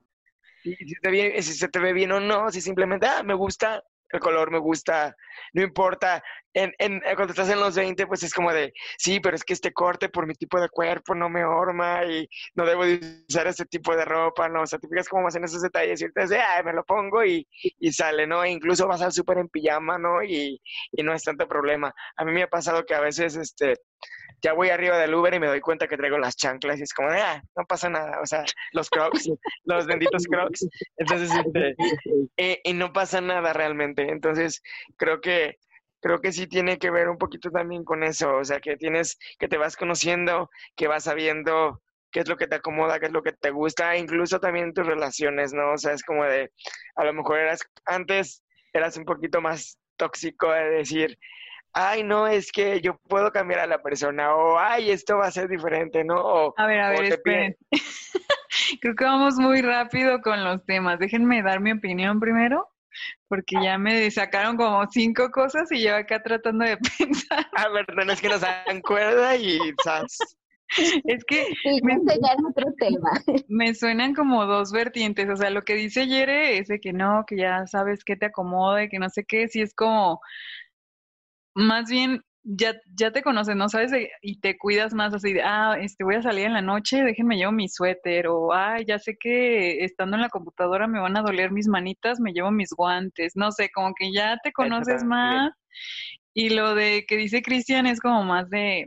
[0.75, 4.21] si, te si se te ve bien o no, si simplemente, ah, me gusta, el
[4.21, 5.15] color me gusta,
[5.53, 6.23] no importa.
[6.55, 9.53] En, en, cuando estás en los 20, pues es como de, sí, pero es que
[9.53, 13.47] este corte por mi tipo de cuerpo no me horma y no debo de usar
[13.47, 14.63] este tipo de ropa, ¿no?
[14.63, 16.83] O sea, te fijas como más en esos detalles y te dices, ah, me lo
[16.85, 17.47] pongo y,
[17.79, 18.43] y sale, ¿no?
[18.43, 20.23] E incluso vas al súper en pijama, ¿no?
[20.23, 20.61] Y,
[20.93, 21.93] y no es tanto problema.
[22.17, 23.77] A mí me ha pasado que a veces, este,
[24.43, 26.93] ya voy arriba del Uber y me doy cuenta que traigo las chanclas y es
[26.93, 29.29] como, ah, no pasa nada, o sea, los crocs,
[29.65, 31.75] los benditos crocs, entonces, este,
[32.37, 34.63] eh, y no pasa nada realmente, entonces
[34.97, 35.59] creo que,
[36.01, 39.19] creo que sí tiene que ver un poquito también con eso, o sea, que tienes,
[39.39, 41.83] que te vas conociendo, que vas sabiendo
[42.13, 44.87] qué es lo que te acomoda, qué es lo que te gusta, incluso también tus
[44.87, 45.73] relaciones, ¿no?
[45.73, 46.53] O sea, es como de,
[46.95, 51.19] a lo mejor eras, antes eras un poquito más tóxico de decir,
[51.77, 55.31] ay, no, es que yo puedo cambiar a la persona, o ay, esto va a
[55.31, 56.55] ser diferente, ¿no?
[56.57, 57.57] a ver, a ver, esperen.
[58.81, 60.99] Creo que vamos muy rápido con los temas.
[60.99, 62.67] Déjenme dar mi opinión primero,
[63.29, 67.47] porque ya me sacaron como cinco cosas y yo acá tratando de pensar.
[67.55, 67.67] Ah,
[68.07, 69.59] no es que nos dan cuerda y
[71.05, 71.47] Es que
[71.83, 73.11] me, otro tema.
[73.49, 77.25] me suenan como dos vertientes, o sea, lo que dice Yere es de que no,
[77.27, 80.21] que ya sabes que te acomode, que no sé qué, si es como
[81.57, 83.69] más bien ya, ya te conoces, ¿no?
[83.69, 83.91] ¿Sabes?
[84.23, 87.37] Y te cuidas más así de, ah, este, voy a salir en la noche, déjenme
[87.37, 91.23] llevo mi suéter, o, ah, ya sé que estando en la computadora me van a
[91.23, 95.51] doler mis manitas, me llevo mis guantes, no sé, como que ya te conoces más.
[96.35, 98.87] Y lo de que dice Cristian es como más de,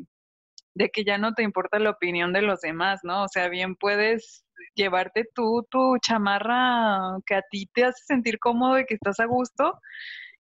[0.76, 3.24] de que ya no te importa la opinión de los demás, ¿no?
[3.24, 8.80] O sea, bien puedes llevarte tú tu chamarra que a ti te hace sentir cómodo
[8.80, 9.74] y que estás a gusto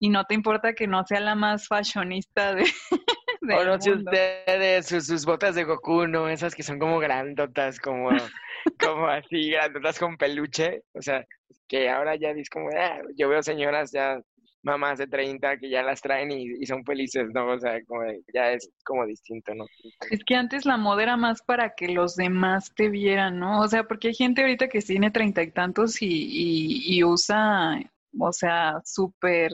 [0.04, 2.66] y no te importa que no sea la más fashionista de...
[3.58, 6.28] o no sé ustedes, sus, botas de Goku, ¿no?
[6.28, 8.10] Esas que son como grandotas, como,
[8.82, 10.82] como así, grandotas con peluche.
[10.92, 11.26] O sea,
[11.70, 14.20] que ahora ya dices como, ah, yo veo señoras ya
[14.62, 17.52] mamás de 30 que ya las traen y, son felices, ¿no?
[17.52, 18.02] O sea, como
[18.34, 19.66] ya es como distinto, ¿no?
[20.12, 23.62] Es que antes la moda era más para que los demás te vieran, ¿no?
[23.62, 27.80] O sea, porque hay gente ahorita que tiene treinta y tantos y, y, y usa,
[28.20, 29.54] o sea, súper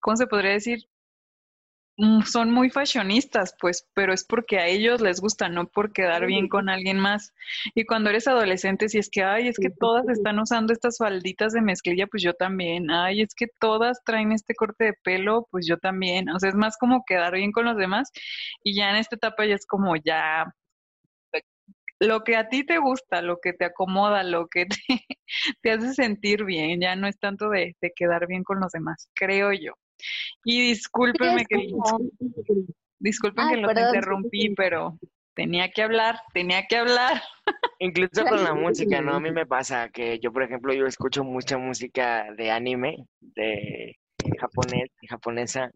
[0.00, 0.80] ¿cómo se podría decir?
[1.96, 6.24] Mm, son muy fashionistas, pues, pero es porque a ellos les gusta, no por quedar
[6.26, 7.34] bien con alguien más.
[7.74, 11.52] Y cuando eres adolescente, si es que, ay, es que todas están usando estas falditas
[11.52, 12.90] de mezclilla, pues yo también.
[12.90, 16.30] Ay, es que todas traen este corte de pelo, pues yo también.
[16.30, 18.10] O sea, es más como quedar bien con los demás.
[18.64, 20.46] Y ya en esta etapa ya es como ya
[22.00, 24.76] lo que a ti te gusta, lo que te acomoda, lo que te,
[25.62, 29.10] te hace sentir bien, ya no es tanto de, de, quedar bien con los demás,
[29.14, 29.74] creo yo.
[30.44, 31.68] Y discúlpenme que,
[32.98, 34.98] disculpen que los interrumpí, pero
[35.34, 37.22] tenía que hablar, tenía que hablar.
[37.78, 39.14] Incluso con la música, ¿no?
[39.14, 43.98] A mí me pasa que yo, por ejemplo, yo escucho mucha música de anime, de
[44.38, 45.70] japonés, japonesa,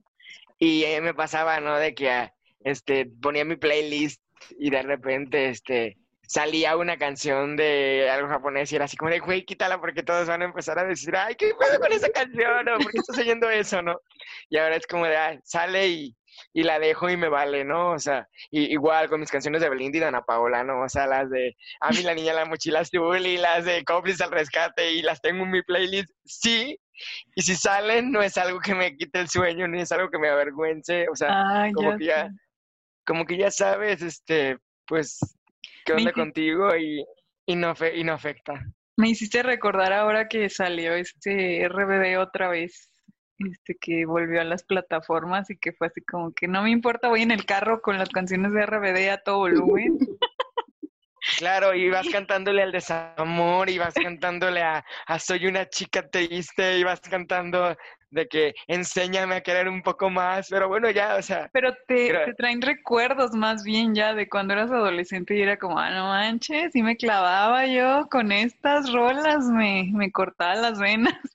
[0.58, 1.76] y eh, me pasaba, ¿no?
[1.76, 4.20] De que ah, este, ponía mi playlist
[4.58, 9.20] y de repente, este, salía una canción de algo japonés y era así como de,
[9.20, 12.64] güey, quítala porque todos van a empezar a decir, ay, ¿qué puedo con esa canción?
[12.64, 14.00] ¿Por qué estás oyendo eso, no?
[14.48, 16.16] Y ahora es como de, ah, sale y,
[16.52, 17.92] y la dejo y me vale, ¿no?
[17.92, 20.82] O sea, igual con mis canciones de Belinda y Dana Paola, ¿no?
[20.82, 24.20] O sea, las de A mí la niña la mochila azul y las de Cómplices
[24.20, 26.78] al rescate y las tengo en mi playlist, sí.
[27.34, 30.18] Y si salen, no es algo que me quite el sueño, ni es algo que
[30.18, 32.30] me avergüence, o sea, como que ya,
[33.04, 35.18] como que ya sabes, este, pues,
[35.85, 37.05] qué onda contigo y,
[37.46, 38.64] y, no, y no afecta.
[38.96, 42.90] Me hiciste recordar ahora que salió este RBD otra vez
[43.38, 47.09] este que volvió a las plataformas y que fue así como que no me importa,
[47.09, 49.98] voy en el carro con las canciones de RBD a todo volumen.
[51.38, 54.85] Claro, y vas cantándole al desamor, y vas cantándole a,
[55.18, 57.74] soy una chica teíste, y vas cantando
[58.14, 61.50] de que enséñame a querer un poco más, pero bueno, ya, o sea.
[61.53, 65.79] Pero te, te, traen recuerdos más bien ya de cuando eras adolescente y era como,
[65.79, 71.14] ah, no manches, y me clavaba yo con estas rolas, me, me cortaba las venas.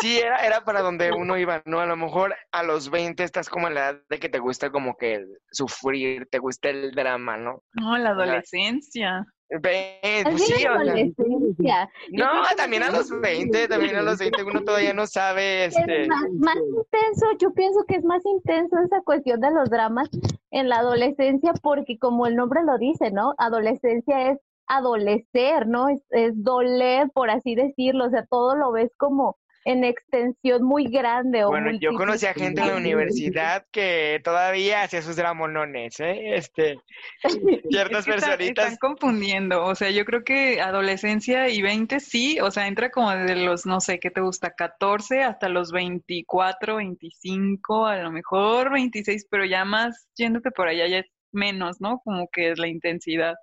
[0.00, 1.78] Sí, era, era para donde uno iba, ¿no?
[1.78, 4.70] A lo mejor a los 20 estás como en la edad de que te gusta
[4.70, 7.62] como que sufrir, te gusta el drama, ¿no?
[7.74, 9.26] No, la adolescencia.
[9.58, 11.90] Pues sí, adolescencia.
[12.12, 15.64] No, también a los 20, también a los 20 uno todavía no sabe.
[15.64, 16.02] Este...
[16.02, 20.08] Es más, más intenso, yo pienso que es más intenso esa cuestión de los dramas
[20.52, 23.34] en la adolescencia porque como el nombre lo dice, ¿no?
[23.38, 25.88] Adolescencia es adolecer, ¿no?
[25.88, 30.84] Es, es doler, por así decirlo, o sea, todo lo ves como en extensión muy
[30.84, 31.44] grande.
[31.44, 36.34] O bueno, yo conocí a gente en la universidad que todavía hacía sus dramonones, ¿eh?
[36.34, 36.78] Este,
[37.70, 38.72] ciertas personitas.
[38.72, 43.10] Están, confundiendo, o sea, yo creo que adolescencia y 20 sí, o sea, entra como
[43.10, 44.52] desde los, no sé, ¿qué te gusta?
[44.54, 50.86] 14 hasta los 24, 25, a lo mejor 26, pero ya más yéndote por allá
[50.88, 52.00] ya es menos, ¿no?
[52.04, 53.34] Como que es la intensidad.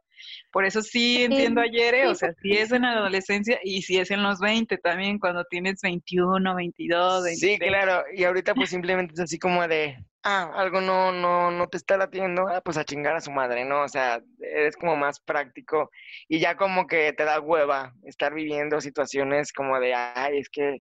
[0.52, 4.12] Por eso sí entiendo ayer, o sea, si es en la adolescencia y si es
[4.12, 7.40] en los 20 también, cuando tienes 21, 22, 23.
[7.40, 11.68] Sí, claro, y ahorita pues simplemente es así como de, ah, algo no, no, no
[11.68, 13.84] te está latiendo, ah, pues a chingar a su madre, ¿no?
[13.84, 15.90] O sea, eres como más práctico
[16.28, 20.82] y ya como que te da hueva estar viviendo situaciones como de, ay, es que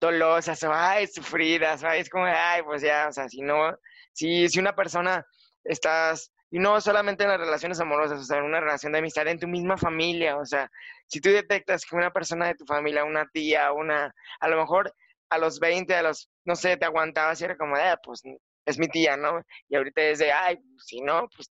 [0.00, 3.76] dolosas o ay, sufridas, ay, es como, ay, pues ya, o sea, si no,
[4.12, 5.24] si, si una persona
[5.64, 9.28] estás y no solamente en las relaciones amorosas, o sea, en una relación de amistad,
[9.28, 10.70] en tu misma familia, o sea,
[11.06, 14.92] si tú detectas que una persona de tu familia, una tía, una, a lo mejor
[15.30, 18.22] a los 20, a los, no sé, te aguantabas y era como, eh, pues
[18.66, 19.42] es mi tía, ¿no?
[19.68, 21.50] Y ahorita es de, ay, si no, pues...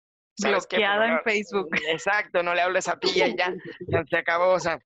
[0.42, 1.68] Bloqueada en Facebook.
[1.88, 3.52] Exacto, no le hables a tía y ya,
[3.88, 4.80] ya se acabó, o sea,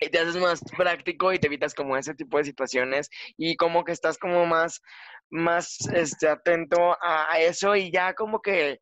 [0.00, 3.84] y te haces más práctico y te evitas como ese tipo de situaciones y como
[3.84, 4.80] que estás como más,
[5.30, 8.80] más, este, atento a eso y ya como que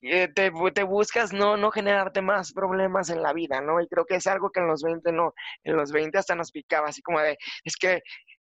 [0.00, 3.80] te, te, buscas no, no generarte más problemas en la vida, ¿no?
[3.80, 6.50] Y creo que es algo que en los 20 no, en los 20 hasta nos
[6.50, 8.02] picaba, así como de, es que,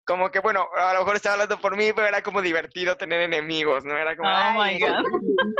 [0.05, 3.21] como que, bueno, a lo mejor estaba hablando por mí, pero era como divertido tener
[3.21, 3.95] enemigos, ¿no?
[3.95, 5.05] Era como, oh my God.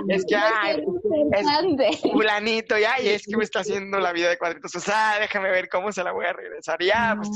[0.10, 0.84] es que, ay,
[1.34, 5.20] es fulanito, y ay, es que me está haciendo la vida de cuadritos, o sea,
[5.20, 7.30] déjame ver cómo se la voy a regresar, ya, pues,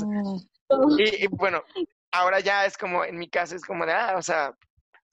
[0.98, 1.62] y, y bueno,
[2.10, 4.54] ahora ya es como, en mi caso es como de, ah, o sea,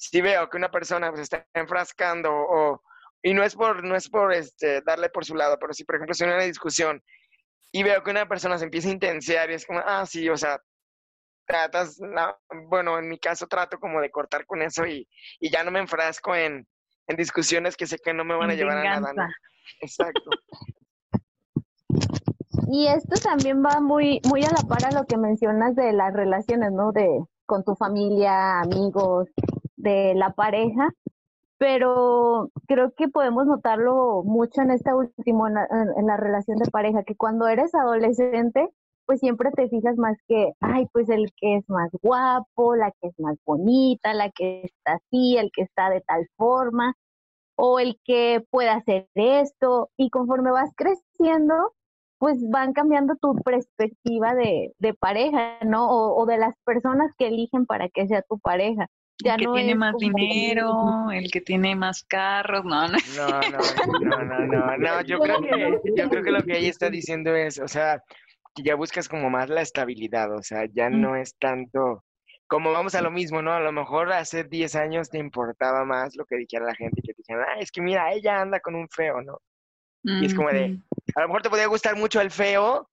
[0.01, 2.81] si veo que una persona pues está enfrascando o
[3.23, 5.95] y no es por, no es por este, darle por su lado, pero si, por
[5.95, 7.03] ejemplo, si en una discusión
[7.71, 10.37] y veo que una persona se empieza a intensiar y es como, ah, sí, o
[10.37, 10.61] sea,
[11.45, 11.99] tratas,
[12.67, 15.07] bueno, en mi caso trato como de cortar con eso y,
[15.39, 16.67] y ya no me enfrasco en,
[17.07, 19.29] en, discusiones que sé que no me van a llevar a nada.
[19.81, 20.29] Exacto.
[22.69, 26.13] Y esto también va muy, muy a la par a lo que mencionas de las
[26.13, 26.91] relaciones, ¿no?
[26.91, 27.07] De
[27.45, 29.27] con tu familia, amigos,
[29.75, 30.89] de la pareja,
[31.61, 35.47] pero creo que podemos notarlo mucho en esta última,
[35.95, 38.67] en la, relación de pareja, que cuando eres adolescente,
[39.05, 43.09] pues siempre te fijas más que, ay, pues el que es más guapo, la que
[43.09, 46.95] es más bonita, la que está así, el que está de tal forma,
[47.55, 51.53] o el que puede hacer esto, y conforme vas creciendo,
[52.17, 55.91] pues van cambiando tu perspectiva de, de pareja, ¿no?
[55.91, 58.87] O, o, de las personas que eligen para que sea tu pareja.
[59.23, 62.97] El que tiene más dinero, el que tiene más carros, no, no.
[63.15, 63.41] No,
[64.01, 67.35] no, no, no, no, yo creo que, yo creo que lo que ella está diciendo
[67.35, 68.03] es, o sea,
[68.55, 72.03] que ya buscas como más la estabilidad, o sea, ya no es tanto,
[72.47, 73.53] como vamos a lo mismo, ¿no?
[73.53, 77.13] A lo mejor hace 10 años te importaba más lo que dijera la gente, que
[77.13, 79.39] te dijeran, ah, es que mira, ella anda con un feo, ¿no?
[80.03, 80.79] Y es como de,
[81.15, 82.89] a lo mejor te podía gustar mucho el feo,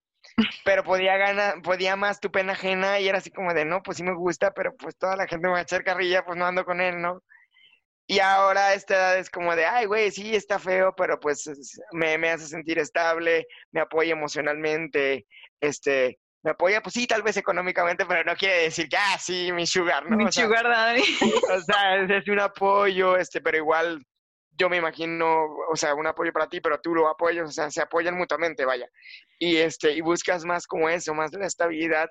[0.64, 3.96] pero podía ganar, podía más tu pena ajena y era así como de, no, pues
[3.96, 6.46] sí me gusta, pero pues toda la gente me va a echar carrilla, pues no
[6.46, 7.22] ando con él, ¿no?
[8.06, 11.44] Y ahora a esta edad es como de, ay, güey, sí, está feo, pero pues
[11.92, 15.26] me, me hace sentir estable, me apoya emocionalmente,
[15.60, 19.52] este, me apoya, pues sí, tal vez económicamente, pero no quiere decir que, ah, sí,
[19.52, 20.16] mi sugar, ¿no?
[20.16, 21.02] Mi sugar daddy.
[21.50, 24.02] O sea, es un apoyo, este, pero igual
[24.58, 27.70] yo me imagino, o sea, un apoyo para ti, pero tú lo apoyas, o sea,
[27.70, 28.88] se apoyan mutuamente, vaya.
[29.38, 32.08] Y este, y buscas más como eso, más de la estabilidad,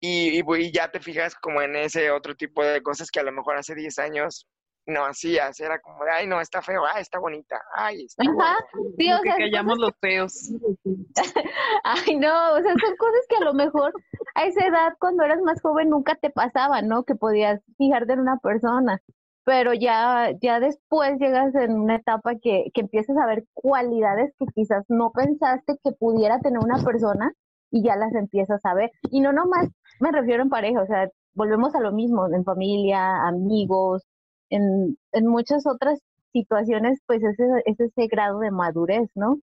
[0.00, 3.32] y, y, ya te fijas como en ese otro tipo de cosas que a lo
[3.32, 4.46] mejor hace 10 años
[4.86, 8.56] no hacías, era como ay, no, está feo, ay, está bonita, ay, está Ajá,
[8.96, 10.50] sí, o que callamos los feos.
[11.84, 13.92] ay, no, o sea, son cosas que a lo mejor
[14.34, 17.04] a esa edad, cuando eras más joven, nunca te pasaba, ¿no?
[17.04, 19.02] Que podías fijarte en una persona
[19.44, 24.46] pero ya, ya después llegas en una etapa que, que empiezas a ver cualidades que
[24.54, 27.32] quizás no pensaste que pudiera tener una persona
[27.70, 28.90] y ya las empiezas a ver.
[29.10, 29.68] Y no nomás
[30.00, 34.02] me refiero en pareja, o sea, volvemos a lo mismo, en familia, amigos,
[34.50, 36.00] en, en muchas otras
[36.32, 39.38] situaciones, pues ese, es ese grado de madurez, ¿no?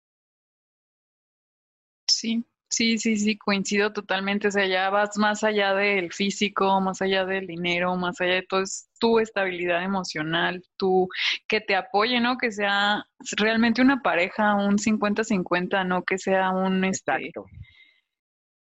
[2.07, 2.45] Sí,
[2.77, 4.49] Sí, sí, sí, coincido totalmente.
[4.49, 8.43] O sea, ya vas más allá del físico, más allá del dinero, más allá de
[8.43, 11.09] todo, es tu estabilidad emocional, tu
[11.49, 12.37] que te apoye, ¿no?
[12.37, 13.07] Que sea
[13.39, 17.33] realmente una pareja, un 50-50, no que sea un este,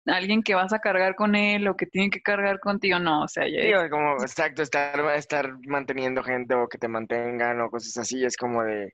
[0.06, 3.28] alguien que vas a cargar con él o que tiene que cargar contigo, no, o
[3.28, 7.98] sea, ya sí, como exacto, estar, estar manteniendo gente o que te mantengan o cosas
[7.98, 8.94] así, es como de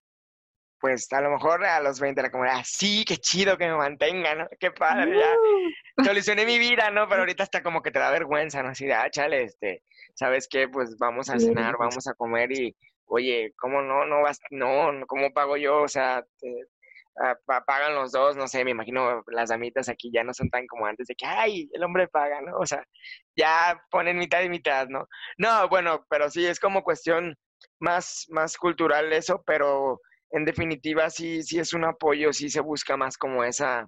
[0.80, 3.76] pues a lo mejor a los 20 era como, ah, sí, qué chido que me
[3.76, 4.48] mantengan, ¿no?
[4.60, 7.08] Qué padre, ya solucioné mi vida, ¿no?
[7.08, 8.70] Pero ahorita está como que te da vergüenza, ¿no?
[8.70, 9.84] Así de, ah, chale, este,
[10.14, 10.68] ¿sabes qué?
[10.68, 14.06] Pues vamos a cenar, vamos a comer y, oye, ¿cómo no?
[14.06, 15.82] No vas, no, ¿cómo pago yo?
[15.82, 16.26] O sea,
[17.22, 20.68] ah, pagan los dos, no sé, me imagino las damitas aquí ya no son tan
[20.68, 22.58] como antes de que, ay, el hombre paga, ¿no?
[22.58, 22.86] O sea,
[23.36, 25.08] ya ponen mitad y mitad, ¿no?
[25.38, 27.36] No, bueno, pero sí, es como cuestión
[27.80, 30.02] más, más cultural eso, pero
[30.36, 33.88] en definitiva sí, sí es un apoyo, sí se busca más como esa,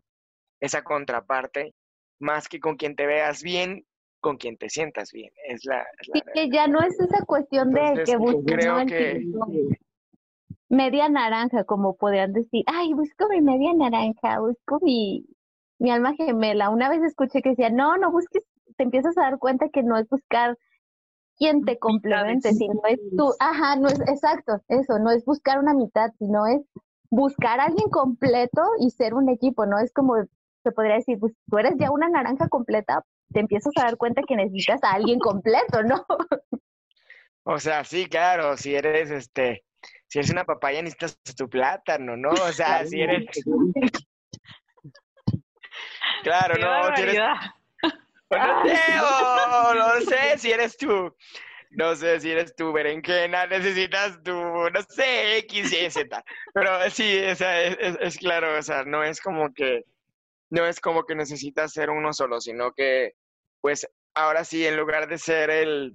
[0.61, 1.73] esa contraparte,
[2.19, 3.85] más que con quien te veas bien,
[4.21, 5.29] con quien te sientas bien.
[5.49, 9.25] Es la, sí, que ya no es esa cuestión de que creo que
[10.69, 15.25] media naranja, como podrían decir, ay, busco mi media naranja, busco mi,
[15.79, 16.69] mi alma gemela.
[16.69, 18.43] Una vez escuché que decía, no, no busques,
[18.77, 20.57] te empiezas a dar cuenta que no es buscar
[21.37, 25.73] quien te complemente, sino es tú, ajá, no es exacto, eso, no es buscar una
[25.73, 26.61] mitad, sino es
[27.09, 29.79] buscar a alguien completo y ser un equipo, ¿no?
[29.79, 30.15] Es como
[30.63, 34.21] se podría decir, pues tú eres ya una naranja completa, te empiezas a dar cuenta
[34.27, 36.05] que necesitas a alguien completo, ¿no?
[37.43, 39.63] O sea, sí, claro, si eres este,
[40.07, 42.31] si eres una papaya necesitas tu plátano, ¿no?
[42.31, 43.25] O sea, si eres
[46.23, 47.19] Claro, no, si eres
[48.29, 51.15] no sé, no sé si eres tú.
[51.71, 56.23] No sé si eres tú, berenjena, necesitas tu, no sé, X, Y, Z.
[56.53, 59.83] Pero sí, o sea, es, claro, o sea, no es como que,
[60.49, 63.13] no es como que necesitas ser uno solo, sino que,
[63.59, 65.93] pues, ahora sí, en lugar de ser el,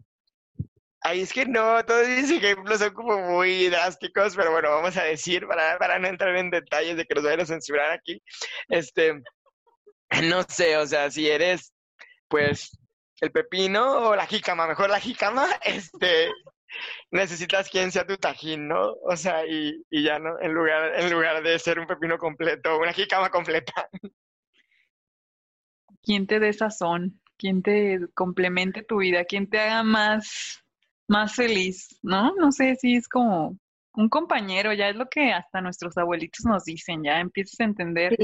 [1.04, 5.02] Ay, es que no, todos mis ejemplos son como muy drásticos, pero bueno, vamos a
[5.02, 8.22] decir, para, para no entrar en detalles de que los vayan a censurar aquí,
[8.68, 9.20] este,
[10.22, 11.72] no sé, o sea, si eres
[12.32, 12.78] pues
[13.20, 16.32] el pepino o la jícama, mejor la jícama, este,
[17.10, 18.94] necesitas quien sea tu tajín, ¿no?
[19.02, 20.40] O sea, y, y, ya, ¿no?
[20.40, 23.86] En lugar, en lugar de ser un pepino completo, una jícama completa.
[26.02, 27.20] ¿Quién te dé sazón?
[27.36, 29.26] ¿Quién te complemente tu vida?
[29.26, 30.64] ¿Quién te haga más,
[31.06, 31.98] más feliz?
[32.02, 32.34] ¿No?
[32.34, 33.58] No sé si es como
[33.92, 38.16] un compañero, ya es lo que hasta nuestros abuelitos nos dicen, ya empiezas a entender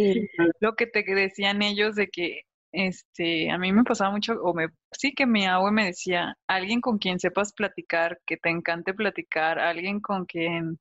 [0.61, 4.68] lo que te decían ellos de que este, a mí me pasaba mucho, o me,
[4.92, 9.59] sí que mi abue me decía, alguien con quien sepas platicar, que te encante platicar,
[9.59, 10.78] alguien con quien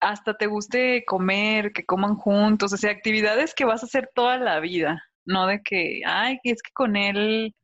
[0.00, 4.38] hasta te guste comer, que coman juntos, o sea, actividades que vas a hacer toda
[4.38, 7.54] la vida, no de que, ay, es que con él,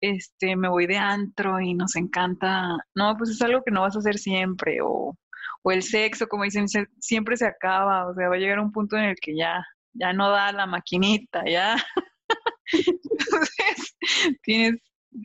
[0.00, 3.96] este, me voy de antro y nos encanta, no, pues es algo que no vas
[3.96, 5.16] a hacer siempre, o,
[5.62, 6.66] o el sexo, como dicen,
[7.00, 10.12] siempre se acaba, o sea, va a llegar un punto en el que ya, ya
[10.12, 11.76] no da la maquinita, ya.
[12.72, 13.96] Entonces,
[14.42, 14.80] tienes,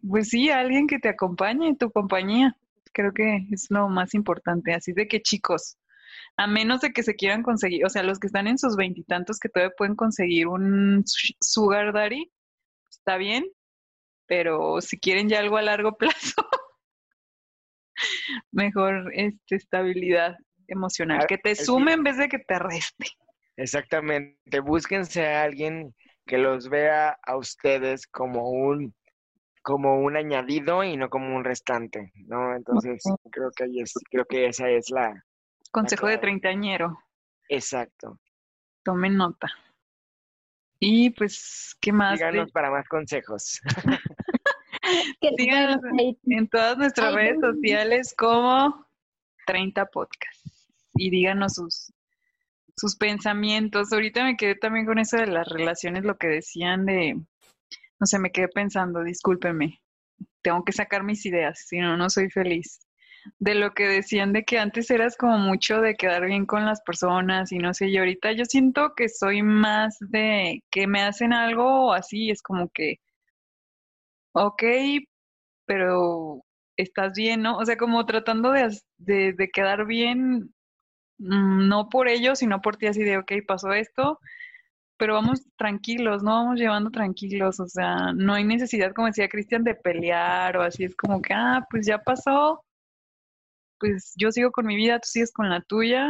[0.08, 2.56] pues sí, alguien que te acompañe en tu compañía.
[2.94, 4.74] Creo que es lo más importante.
[4.74, 5.78] Así de que chicos,
[6.38, 9.40] a menos de que se quieran conseguir, o sea, los que están en sus veintitantos
[9.40, 11.04] que todavía pueden conseguir un
[11.40, 12.32] sugar daddy,
[12.90, 13.46] está bien,
[14.28, 16.48] pero si quieren ya algo a largo plazo,
[18.52, 20.36] mejor este, estabilidad
[20.68, 23.08] emocional, que te sume en vez de que te reste.
[23.58, 25.94] Exactamente, búsquense a alguien
[26.32, 28.96] que los vea a ustedes como un
[29.62, 32.56] como un añadido y no como un restante, ¿no?
[32.56, 35.26] Entonces, creo que ahí es, creo que esa es la
[35.72, 36.98] consejo de treintañero.
[37.50, 38.18] Exacto.
[38.86, 39.50] Tomen nota.
[40.80, 42.18] Y pues, ¿qué más?
[42.18, 43.60] Díganos para más consejos.
[45.38, 45.82] Síganos
[46.28, 48.88] en todas nuestras redes sociales como
[49.48, 51.94] 30 Podcasts y díganos sus,
[52.82, 53.94] sus pensamientos.
[53.94, 58.18] Ahorita me quedé también con eso de las relaciones, lo que decían de, no sé,
[58.18, 59.80] me quedé pensando, discúlpenme,
[60.42, 62.80] tengo que sacar mis ideas, si no, no soy feliz.
[63.38, 66.82] De lo que decían de que antes eras como mucho de quedar bien con las
[66.82, 71.32] personas y no sé, y ahorita yo siento que soy más de que me hacen
[71.32, 73.00] algo así, es como que,
[74.34, 74.64] ok,
[75.68, 76.44] pero
[76.78, 77.58] estás bien, ¿no?
[77.58, 80.52] O sea, como tratando de, de, de quedar bien
[81.22, 84.20] no por ellos, sino por ti, así de, ok, pasó esto,
[84.98, 89.64] pero vamos tranquilos, no vamos llevando tranquilos, o sea, no hay necesidad, como decía Cristian,
[89.64, 92.64] de pelear o así, es como que, ah, pues ya pasó,
[93.80, 96.08] pues yo sigo con mi vida, tú sigues con la tuya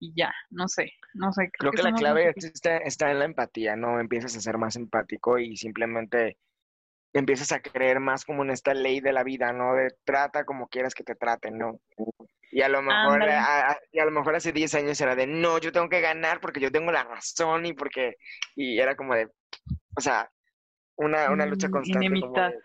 [0.00, 1.50] y ya, no sé, no sé.
[1.56, 4.00] Creo, que, la clave está, está en la empatía, ¿no?
[4.00, 6.38] Empiezas a ser más empático y simplemente
[7.12, 9.74] empiezas a creer más como en esta ley de la vida, ¿no?
[9.74, 11.80] De trata como quieras que te traten, ¿no?
[12.50, 15.58] Y a lo mejor, a, y a lo mejor hace 10 años era de, no,
[15.58, 18.16] yo tengo que ganar porque yo tengo la razón y porque,
[18.56, 19.28] y era como de,
[19.96, 20.28] o sea,
[20.96, 22.58] una, una lucha mm, constante.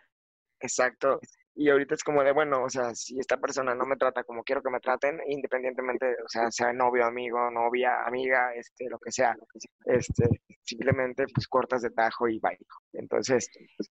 [0.60, 1.20] exacto.
[1.58, 4.44] Y ahorita es como de, bueno, o sea, si esta persona no me trata como
[4.44, 9.12] quiero que me traten, independientemente, o sea, sea novio, amigo, novia, amiga, este, lo que
[9.12, 9.34] sea,
[9.86, 10.28] este,
[10.64, 12.58] simplemente pues cortas de tajo y bye.
[12.92, 13.50] Entonces,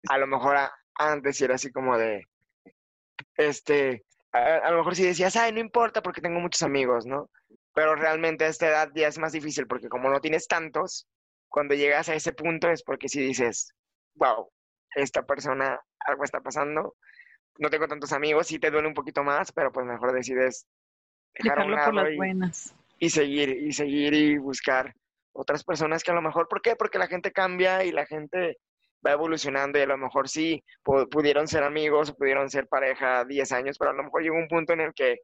[0.09, 0.57] a lo mejor
[0.95, 2.23] antes era así como de,
[3.35, 7.29] este, a, lo mejor si decías, ay, no importa porque tengo muchos amigos, ¿no?
[7.73, 11.07] Pero realmente a esta edad ya es más difícil porque como no tienes tantos,
[11.49, 13.73] cuando llegas a ese punto es porque si dices,
[14.15, 14.49] wow,
[14.95, 16.95] esta persona, algo está pasando,
[17.59, 20.65] no tengo tantos amigos, sí te duele un poquito más, pero pues mejor decides
[21.33, 22.75] dejarlo por las buenas.
[22.99, 24.93] Y seguir, y seguir y buscar
[25.33, 26.75] otras personas que a lo mejor, ¿por qué?
[26.75, 28.57] Porque la gente cambia y la gente
[29.05, 33.51] va evolucionando y a lo mejor sí pudieron ser amigos o pudieron ser pareja 10
[33.51, 35.19] años, pero a lo mejor llegó un punto en el que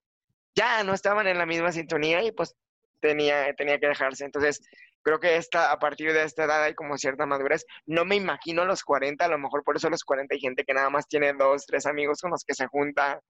[0.56, 2.56] ya no estaban en la misma sintonía y pues
[3.00, 4.26] tenía, tenía que dejarse.
[4.26, 4.62] Entonces,
[5.04, 7.66] creo que esta, a partir de esta edad hay como cierta madurez.
[7.86, 10.74] No me imagino los 40, a lo mejor por eso los 40 hay gente que
[10.74, 13.22] nada más tiene dos, tres amigos con los que se junta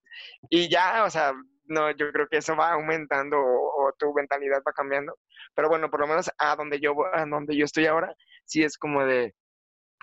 [0.49, 1.33] y ya, o sea,
[1.65, 5.17] no, yo creo que eso va aumentando o, tu mentalidad va cambiando.
[5.53, 8.13] Pero bueno, por lo menos a donde yo, a donde yo estoy ahora,
[8.45, 9.35] sí es como de,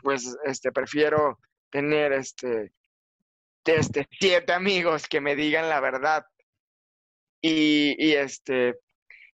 [0.04, 1.40] pues, este, prefiero
[1.70, 2.72] tener, este,
[3.64, 6.24] este, siete amigos que me digan la verdad.
[7.40, 8.78] Y, y este,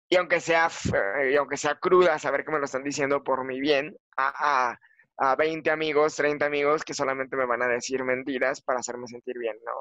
[0.09, 0.71] y aunque sea,
[1.31, 5.33] y aunque sea cruda, saber que me lo están diciendo por mi bien, a, a,
[5.33, 9.39] a 20 amigos, 30 amigos que solamente me van a decir mentiras para hacerme sentir
[9.39, 9.73] bien, ¿no?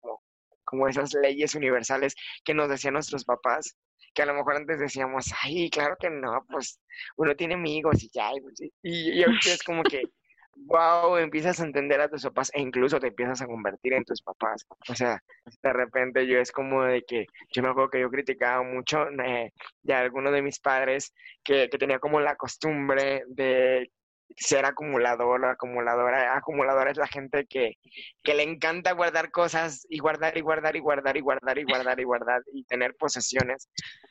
[0.00, 0.22] como,
[0.64, 2.14] como esas leyes universales
[2.44, 3.76] que nos decían nuestros papás,
[4.12, 6.80] que a lo mejor antes decíamos, ay, claro que no, pues
[7.16, 10.02] uno tiene amigos y ya, y, pues, y ahorita es como que
[10.66, 14.22] wow, empiezas a entender a tus papás e incluso te empiezas a convertir en tus
[14.22, 14.66] papás.
[14.88, 15.22] O sea,
[15.62, 19.52] de repente yo es como de que yo me acuerdo que yo criticaba mucho eh,
[19.82, 23.90] de alguno de mis padres que, que tenía como la costumbre de
[24.36, 27.74] ser acumulador, acumuladora, acumuladora es la gente que,
[28.22, 32.00] que le encanta guardar cosas y guardar y guardar y guardar y guardar y guardar
[32.00, 33.68] y guardar y tener posesiones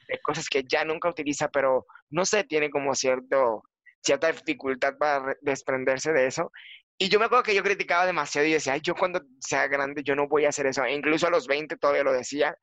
[0.08, 3.64] de cosas que ya nunca utiliza, pero no sé, tiene como cierto
[4.02, 6.52] cierta dificultad para desprenderse de eso.
[6.98, 10.04] Y yo me acuerdo que yo criticaba demasiado y decía, Ay, yo cuando sea grande
[10.04, 10.84] yo no voy a hacer eso.
[10.84, 12.56] E incluso a los 20 todavía lo decía.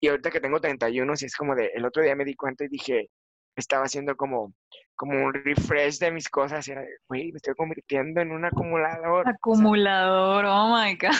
[0.00, 2.64] Y ahorita que tengo 31, si es como de, el otro día me di cuenta
[2.64, 3.10] y dije,
[3.54, 4.54] estaba haciendo como,
[4.94, 6.66] como un refresh de mis cosas.
[6.66, 9.28] Y era, güey, me estoy convirtiendo en un acumulador.
[9.28, 11.10] Acumulador, oh my God.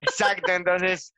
[0.00, 1.12] Exacto, entonces,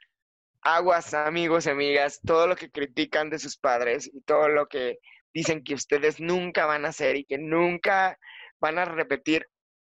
[0.62, 4.98] aguas, amigos, amigas, todo lo que critican de sus padres y todo lo que
[5.36, 8.18] dicen que ustedes nunca van a hacer y que nunca
[8.58, 9.46] van a repetir,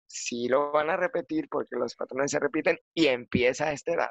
[0.08, 4.10] sí lo van a repetir porque los patrones se repiten y empieza a esta edad.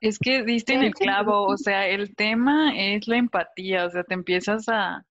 [0.00, 4.04] Es que diste en el clavo, o sea, el tema es la empatía, o sea,
[4.04, 5.04] te empiezas a,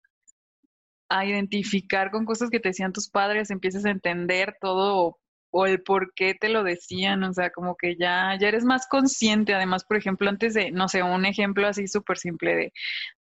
[1.09, 5.17] a identificar con cosas que te decían tus padres, empiezas a entender todo
[5.53, 8.87] o el por qué te lo decían, o sea, como que ya, ya eres más
[8.87, 12.73] consciente, además, por ejemplo, antes de, no sé, un ejemplo así súper simple de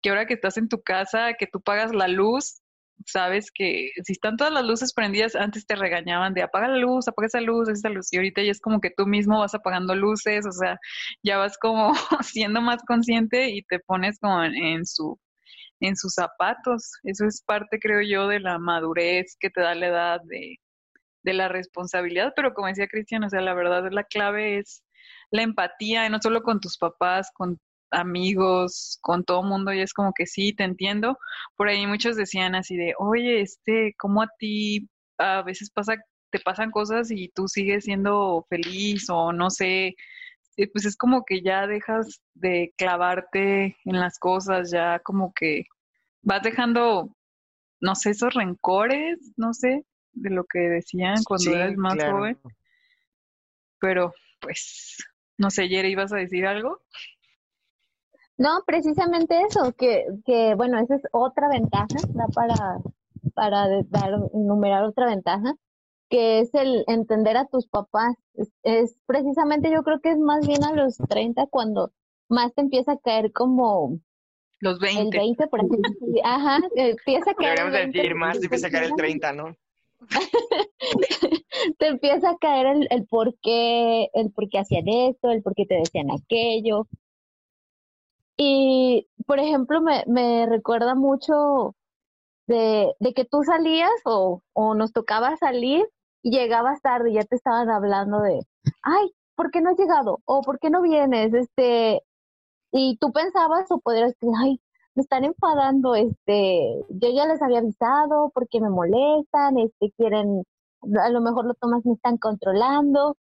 [0.02, 2.60] que ahora que estás en tu casa, que tú pagas la luz,
[3.06, 7.08] sabes que si están todas las luces prendidas, antes te regañaban de apaga la luz,
[7.08, 9.94] apaga esa luz, esa luz, y ahorita ya es como que tú mismo vas apagando
[9.94, 10.78] luces, o sea,
[11.22, 15.18] ya vas como siendo más consciente y te pones como en su
[15.80, 16.92] en sus zapatos.
[17.04, 20.56] Eso es parte, creo yo, de la madurez que te da la edad de,
[21.28, 24.82] de la responsabilidad, pero como decía Cristian, o sea, la verdad la clave es
[25.30, 27.58] la empatía, no solo con tus papás, con
[27.90, 31.18] amigos, con todo mundo, y es como que sí, te entiendo.
[31.54, 35.96] Por ahí muchos decían así de, oye, este, ¿cómo a ti a veces pasa,
[36.30, 39.94] te pasan cosas y tú sigues siendo feliz o no sé,
[40.72, 45.64] pues es como que ya dejas de clavarte en las cosas, ya como que
[46.22, 47.14] vas dejando,
[47.80, 49.84] no sé, esos rencores, no sé,
[50.22, 52.38] de lo que decían cuando eras más joven.
[53.80, 54.96] Pero, pues,
[55.36, 56.80] no sé, Yere, ¿ibas a decir algo?
[58.36, 62.78] No, precisamente eso, que, que bueno, esa es otra ventaja, da para,
[63.34, 65.54] para dar, enumerar otra ventaja,
[66.08, 68.14] que es el entender a tus papás.
[68.62, 71.92] Es, precisamente, yo creo que es más bien a los 30 cuando
[72.28, 73.98] más te empieza a caer como...
[74.60, 75.02] Los 20.
[75.02, 76.20] El 20, por decirlo.
[76.24, 77.58] Ajá, empieza a caer...
[77.58, 79.56] Deberíamos decir más, te empieza a caer el 30, ¿no?
[81.78, 85.54] te empieza a caer el, el por qué, el por qué hacían esto, el por
[85.54, 86.86] qué te decían aquello.
[88.36, 91.74] Y, por ejemplo, me, me recuerda mucho
[92.46, 95.86] de, de que tú salías o, o nos tocaba salir
[96.22, 98.40] y llegabas tarde y ya te estaban hablando de,
[98.82, 100.20] ay, ¿por qué no has llegado?
[100.24, 101.34] O ¿por qué no vienes?
[101.34, 102.02] Este,
[102.72, 104.60] y tú pensabas o podrías decir, ay,
[104.98, 110.42] me están enfadando, este, yo ya les había avisado porque me molestan, este, quieren,
[111.00, 113.16] a lo mejor lo tomas, me están controlando.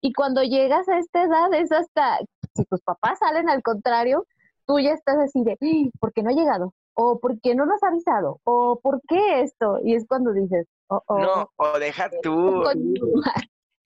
[0.00, 2.18] Y cuando llegas a esta edad es hasta,
[2.56, 4.26] si tus papás salen al contrario,
[4.66, 5.56] tú ya estás así de,
[6.00, 6.74] ¿por qué no ha llegado?
[6.94, 8.40] O ¿por qué no nos ha avisado?
[8.42, 9.78] O ¿por qué esto?
[9.84, 11.18] Y es cuando dices, oh, oh.
[11.20, 12.64] No, o deja tú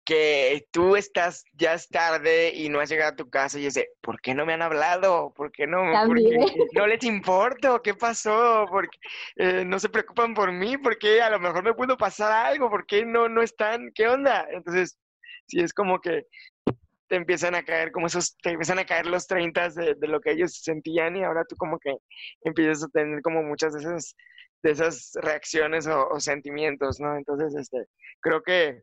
[0.04, 3.86] que tú estás, ya es tarde y no has llegado a tu casa y dices,
[4.02, 5.32] ¿por qué no me han hablado?
[5.34, 5.82] ¿Por qué no?
[6.74, 7.80] no les importo?
[7.82, 8.66] ¿Qué pasó?
[8.68, 8.98] ¿Por qué,
[9.36, 10.76] eh, no se preocupan por mí?
[10.76, 12.68] ¿Por qué a lo mejor me puedo pasar algo?
[12.68, 13.90] ¿Por qué no, no están?
[13.94, 14.46] ¿Qué onda?
[14.50, 14.98] Entonces,
[15.46, 16.26] sí es como que
[17.08, 20.20] te empiezan a caer como esos, te empiezan a caer los 30 de, de lo
[20.20, 21.96] que ellos sentían y ahora tú como que
[22.42, 24.16] empiezas a tener como muchas de esas,
[24.62, 27.16] de esas reacciones o, o sentimientos, ¿no?
[27.16, 27.86] Entonces, este,
[28.20, 28.82] creo que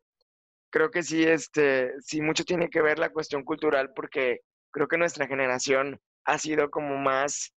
[0.72, 4.42] creo que sí, este, sí mucho tiene que ver la cuestión cultural porque
[4.72, 7.54] creo que nuestra generación ha sido como más,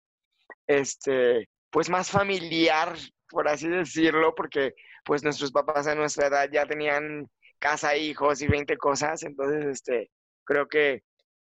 [0.66, 2.96] este, pues más familiar,
[3.30, 8.48] por así decirlo, porque pues nuestros papás a nuestra edad ya tenían casa, hijos y
[8.48, 10.10] 20 cosas, entonces, este,
[10.44, 11.02] creo que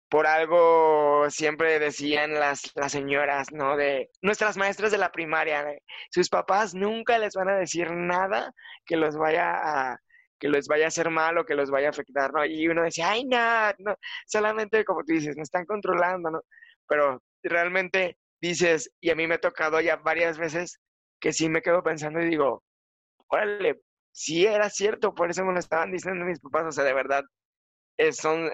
[0.08, 3.76] por algo siempre decían las, las señoras, ¿no?
[3.76, 5.64] De nuestras maestras de la primaria,
[6.10, 8.52] sus papás nunca les van a decir nada
[8.86, 9.52] que los vaya
[9.92, 10.00] a,
[10.38, 12.44] que les vaya a hacer mal o que los vaya a afectar, ¿no?
[12.44, 16.42] Y uno decía, ay, no, no, solamente como tú dices, me están controlando, ¿no?
[16.86, 20.80] Pero realmente dices, y a mí me ha tocado ya varias veces
[21.20, 22.62] que sí me quedo pensando y digo,
[23.28, 23.80] órale,
[24.12, 27.24] sí era cierto, por eso me lo estaban diciendo mis papás, o sea, de verdad,
[28.12, 28.50] son,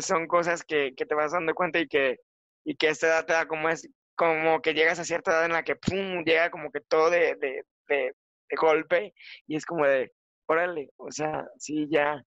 [0.00, 2.18] son cosas que, que, te vas dando cuenta y que,
[2.64, 5.52] y que esta edad te da como es, como que llegas a cierta edad en
[5.52, 8.14] la que, pum, llega como que todo de, de, de
[8.56, 9.14] golpe
[9.46, 10.12] y es como de,
[10.52, 12.24] órale, o sea, sí, ya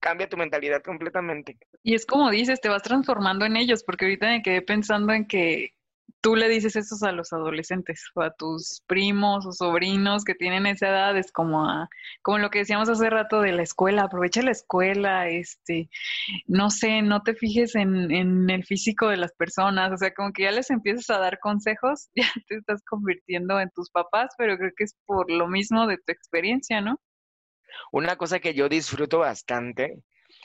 [0.00, 1.58] cambia tu mentalidad completamente.
[1.82, 5.26] Y es como dices, te vas transformando en ellos, porque ahorita me quedé pensando en
[5.26, 5.74] que
[6.20, 10.66] tú le dices eso a los adolescentes o a tus primos o sobrinos que tienen
[10.66, 11.88] esa edad, es como a,
[12.22, 15.88] como lo que decíamos hace rato de la escuela, aprovecha la escuela, este,
[16.46, 20.32] no sé, no te fijes en, en el físico de las personas, o sea, como
[20.32, 24.56] que ya les empiezas a dar consejos, ya te estás convirtiendo en tus papás, pero
[24.56, 27.00] creo que es por lo mismo de tu experiencia, ¿no?
[27.92, 30.02] Una cosa que yo disfruto bastante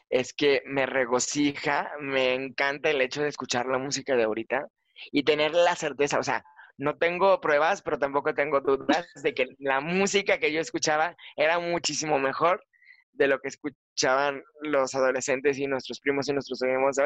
[0.10, 4.68] es que me regocija, me encanta el hecho de escuchar la música de ahorita
[5.12, 6.44] y tener la certeza, o sea,
[6.78, 11.60] no tengo pruebas, pero tampoco tengo dudas de que la música que yo escuchaba era
[11.60, 12.64] muchísimo mejor
[13.14, 16.98] de lo que escuchaban los adolescentes y nuestros primos y nuestros amigos.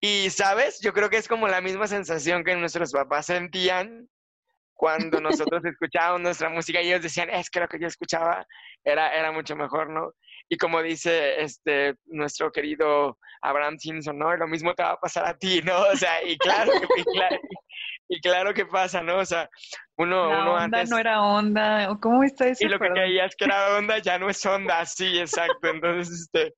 [0.00, 0.80] Y, ¿sabes?
[0.80, 4.08] Yo creo que es como la misma sensación que nuestros papás sentían
[4.80, 8.46] cuando nosotros escuchábamos nuestra música y ellos decían, es que lo que yo escuchaba
[8.82, 10.14] era, era mucho mejor, ¿no?
[10.48, 14.34] Y como dice este, nuestro querido Abraham Simpson, ¿no?
[14.34, 15.78] Lo mismo te va a pasar a ti, ¿no?
[15.82, 17.38] O sea, y claro, y claro,
[18.08, 19.18] y claro que pasa, ¿no?
[19.18, 19.50] O sea,
[19.98, 20.88] uno, La uno onda antes...
[20.88, 21.90] no era onda.
[21.90, 22.64] ¿o ¿Cómo está eso?
[22.64, 22.96] Y lo que Perdón.
[22.96, 25.68] creías que era onda ya no es onda, sí, exacto.
[25.68, 26.54] Entonces, este,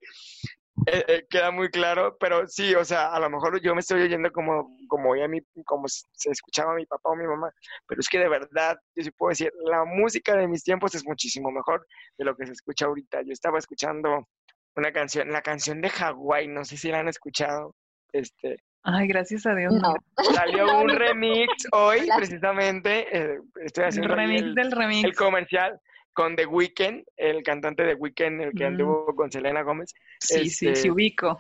[0.87, 4.03] eh, eh, queda muy claro, pero sí, o sea, a lo mejor yo me estoy
[4.03, 7.53] oyendo como, como oía mi, como se escuchaba mi papá o mi mamá,
[7.87, 11.05] pero es que de verdad, yo sí puedo decir, la música de mis tiempos es
[11.07, 11.87] muchísimo mejor
[12.19, 13.23] de lo que se escucha ahorita.
[13.23, 14.27] Yo estaba escuchando
[14.75, 17.75] una canción, la canción de Hawái, no sé si la han escuchado,
[18.13, 19.73] este, Ay, gracias a Dios.
[19.75, 19.95] No.
[20.45, 20.95] salió No, un no.
[20.99, 25.05] remix hoy, precisamente, eh, estoy El haciendo remix el- del remix.
[25.05, 25.79] el comercial
[26.13, 28.69] con The Weeknd, el cantante de Weeknd, el que Mm.
[28.69, 31.39] anduvo con Selena Gómez, sí, sí, este- sí, ubico.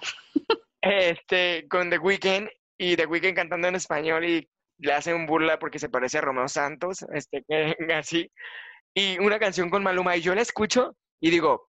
[0.81, 2.49] este, con The Weeknd
[2.79, 4.49] y The Weeknd cantando en español y
[4.79, 7.45] le hacen burla porque se parece a Romeo Santos, este,
[7.95, 8.31] así,
[8.95, 11.69] y una canción con Maluma y yo la escucho y digo,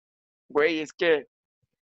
[0.49, 1.25] güey, es que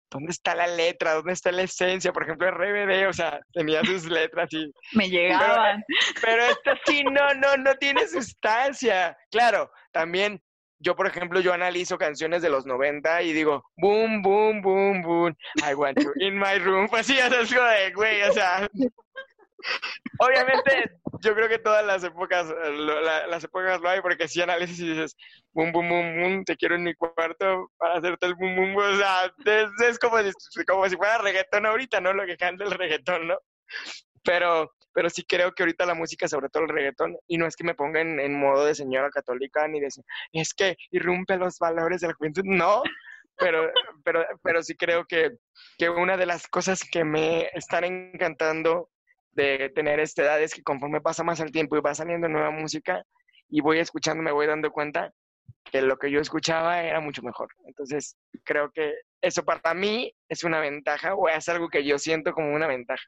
[0.08, 1.14] ¿Dónde está la letra?
[1.14, 2.12] ¿Dónde está la esencia?
[2.12, 5.82] Por ejemplo, RBD, o sea, tenía sus letras y Me llegaban.
[6.22, 9.18] pero esto sí no, no, no tiene sustancia.
[9.32, 10.40] Claro, también
[10.78, 15.36] yo, por ejemplo, yo analizo canciones de los 90 y digo, boom, boom, boom, boom,
[15.68, 16.88] I want you in my room.
[16.88, 18.68] Pues sí, eso es de, güey, o sea,
[20.18, 24.40] obviamente yo creo que todas las épocas, lo- la- las épocas lo hay, porque si
[24.42, 25.16] analizas y dices,
[25.52, 28.96] boom, boom, boom, boom, te quiero en mi cuarto para hacerte el boom, boom, o
[28.96, 32.12] sea, es, es como, si, como si fuera reggaetón ahorita, ¿no?
[32.12, 33.38] Lo que canta el reggaetón, ¿no?
[34.22, 37.54] Pero, pero sí creo que ahorita la música, sobre todo el reggaetón, y no es
[37.54, 39.88] que me ponga en, modo de señora católica ni de
[40.32, 42.82] es que irrumpe los valores de la juventud, no,
[43.36, 43.70] pero,
[44.02, 45.32] pero, pero sí creo que,
[45.76, 48.88] que una de las cosas que me están encantando
[49.32, 52.50] de tener esta edad es que conforme pasa más el tiempo y va saliendo nueva
[52.50, 53.04] música
[53.50, 55.12] y voy escuchando, me voy dando cuenta
[55.70, 57.48] que lo que yo escuchaba era mucho mejor.
[57.66, 62.32] Entonces, creo que eso para mí es una ventaja o es algo que yo siento
[62.32, 63.04] como una ventaja.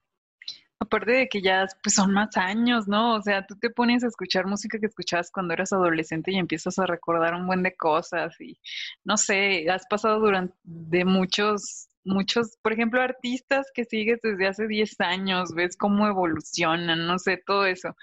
[0.80, 3.16] Aparte de que ya pues, son más años, ¿no?
[3.16, 6.78] O sea, tú te pones a escuchar música que escuchabas cuando eras adolescente y empiezas
[6.78, 8.58] a recordar un buen de cosas y
[9.04, 14.66] no sé, has pasado durante de muchos, muchos, por ejemplo, artistas que sigues desde hace
[14.68, 17.96] 10 años, ves cómo evolucionan, no sé, todo eso.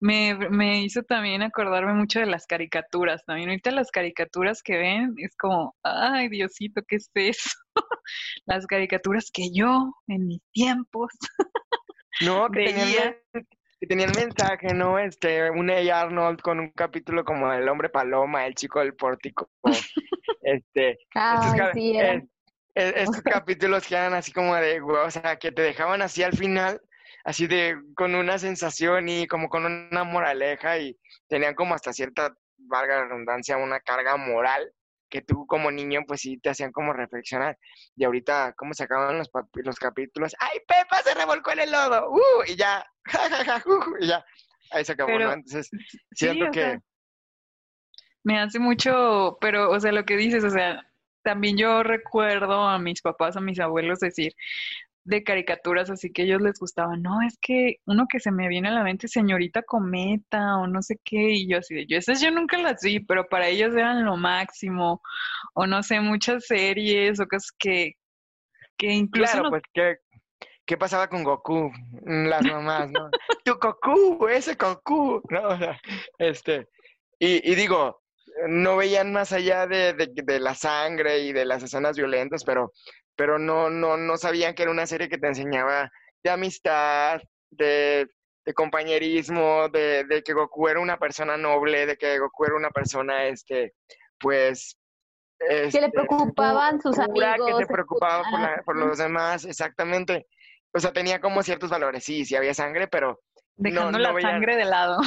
[0.00, 3.48] Me, me hizo también acordarme mucho de las caricaturas también.
[3.50, 7.50] Ahorita las caricaturas que ven es como, ay, Diosito, ¿qué es eso?
[8.46, 11.10] Las caricaturas que yo en mis tiempos
[12.20, 13.16] No, que tenían,
[13.80, 14.98] que tenían mensaje, ¿no?
[14.98, 15.76] Este, un A.
[16.00, 19.50] Arnold con un capítulo como El hombre paloma, El chico del pórtico,
[20.42, 22.14] este, estos, Ay, ca- sí, era.
[22.14, 22.24] es-
[22.74, 26.32] es- estos capítulos que eran así como de, o sea, que te dejaban así al
[26.34, 26.80] final,
[27.24, 30.96] así de, con una sensación y como con una moraleja y
[31.28, 34.72] tenían como hasta cierta, valga la redundancia, una carga moral
[35.08, 37.58] que tú como niño pues sí te hacían como reflexionar.
[37.96, 40.34] Y ahorita, ¿cómo se acaban los, los capítulos?
[40.38, 42.10] ¡Ay, Pepa se revolcó en el lodo!
[42.10, 42.44] ¡Uh!
[42.46, 44.24] Y ya, ja, ja, ja, ju, ju, y ya,
[44.70, 45.32] ahí se acabó, Pero- ¿no?
[45.34, 45.70] Entonces,
[46.12, 46.60] siento que...
[46.60, 46.80] sea,
[48.24, 50.82] me hace mucho, pero, o sea, lo que dices, o sea,
[51.22, 54.34] también yo recuerdo a mis papás, a mis abuelos decir
[55.08, 58.48] de caricaturas, así que a ellos les gustaba, no, es que uno que se me
[58.48, 61.96] viene a la mente, señorita Cometa, o no sé qué, y yo así de, yo
[61.96, 65.00] esas yo nunca las vi, pero para ellos eran lo máximo,
[65.54, 67.94] o no sé, muchas series, o cosas que,
[68.76, 69.96] que incluso Claro, pues, ¿qué,
[70.66, 71.72] qué pasaba con Goku?
[72.04, 73.10] Mm, Las mamás, ¿no?
[73.44, 74.28] ¡Tu Goku!
[74.28, 75.22] ¡Ese Goku!
[75.30, 75.48] ¿No?
[75.48, 75.80] O sea,
[76.18, 76.68] este...
[77.18, 78.02] Y, y digo,
[78.46, 82.72] no veían más allá de, de, de la sangre y de las escenas violentas, pero,
[83.18, 85.90] pero no, no, no sabían que era una serie que te enseñaba
[86.22, 88.06] de amistad, de,
[88.46, 92.70] de compañerismo, de, de que Goku era una persona noble, de que Goku era una
[92.70, 93.74] persona, este,
[94.20, 94.78] pues...
[95.40, 97.60] Que le este, preocupaban sus pura, que amigos.
[97.60, 98.22] se preocupaba
[98.64, 100.26] por, la- los demás, exactamente.
[100.72, 103.20] O sea, tenía como ciertos valores, sí, sí había sangre, pero
[103.56, 104.98] dejando no la veían- sangre de lado.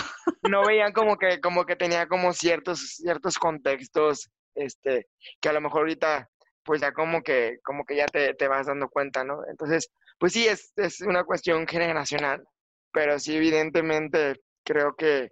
[0.49, 5.07] no veían como que, como que tenía como ciertos, ciertos contextos, este,
[5.41, 6.30] que a lo mejor ahorita,
[6.64, 9.39] pues ya como que, como que ya te, te vas dando cuenta, ¿no?
[9.49, 9.89] Entonces,
[10.20, 12.43] pues sí, es, es una cuestión generacional,
[12.91, 15.30] pero sí, evidentemente, creo que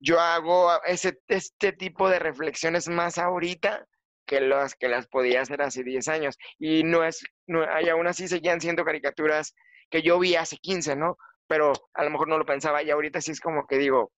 [0.00, 3.86] yo hago ese, este tipo de reflexiones más ahorita
[4.26, 6.36] que las que las podía hacer hace 10 años.
[6.58, 9.54] Y no es, no, y aún así seguían siendo caricaturas
[9.90, 11.16] que yo vi hace 15, ¿no?
[11.46, 14.12] Pero a lo mejor no lo pensaba y ahorita sí es como que digo,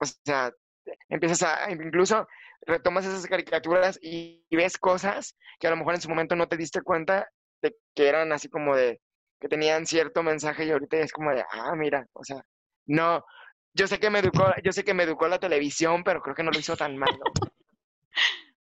[0.00, 0.52] o sea,
[1.08, 2.26] empiezas a, incluso
[2.66, 6.48] retomas esas caricaturas y, y ves cosas que a lo mejor en su momento no
[6.48, 7.28] te diste cuenta
[7.60, 9.00] de que eran así como de,
[9.40, 12.44] que tenían cierto mensaje y ahorita es como de, ah, mira, o sea,
[12.86, 13.24] no,
[13.74, 16.42] yo sé que me educó, yo sé que me educó la televisión, pero creo que
[16.42, 17.50] no lo hizo tan mal, ¿no?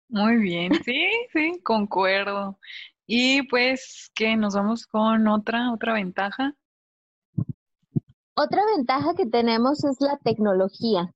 [0.10, 2.58] Muy bien, sí, sí, concuerdo.
[3.06, 6.54] Y pues que nos vamos con otra, otra ventaja.
[8.34, 11.14] Otra ventaja que tenemos es la tecnología,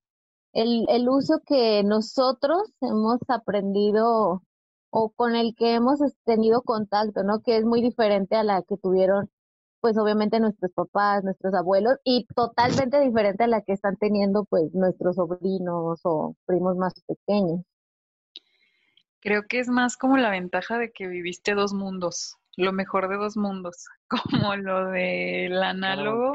[0.56, 4.42] el, el uso que nosotros hemos aprendido
[4.90, 7.42] o con el que hemos tenido contacto, ¿no?
[7.42, 9.30] Que es muy diferente a la que tuvieron,
[9.82, 14.74] pues obviamente nuestros papás, nuestros abuelos, y totalmente diferente a la que están teniendo, pues,
[14.74, 17.60] nuestros sobrinos o primos más pequeños.
[19.20, 23.18] Creo que es más como la ventaja de que viviste dos mundos, lo mejor de
[23.18, 23.88] dos mundos,
[24.54, 26.32] como lo del análogo.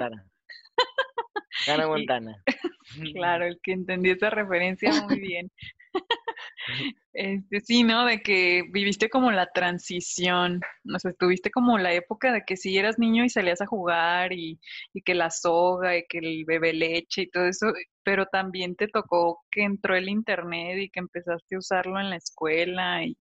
[1.67, 2.43] Gana Montana.
[3.15, 5.51] claro, el que entendió esa referencia muy bien.
[7.13, 8.05] Este, sí, ¿no?
[8.07, 10.61] De que viviste como la transición,
[10.95, 14.33] o sea, tuviste como la época de que si eras niño y salías a jugar
[14.33, 14.61] y,
[14.93, 17.73] y que la soga y que el bebé leche y todo eso,
[18.05, 22.17] pero también te tocó que entró el internet y que empezaste a usarlo en la
[22.17, 23.17] escuela y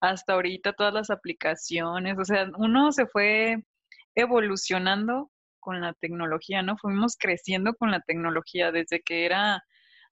[0.00, 3.56] hasta ahorita todas las aplicaciones, o sea, uno se fue
[4.14, 5.31] evolucionando
[5.62, 6.76] con la tecnología, ¿no?
[6.76, 9.62] Fuimos creciendo con la tecnología desde que era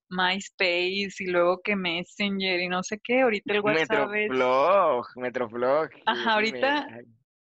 [0.09, 3.23] MySpace y luego que Messenger y no sé qué.
[3.23, 5.91] Ahorita el WhatsApp Metroflog, Metroflog.
[6.07, 6.87] Ajá, ahorita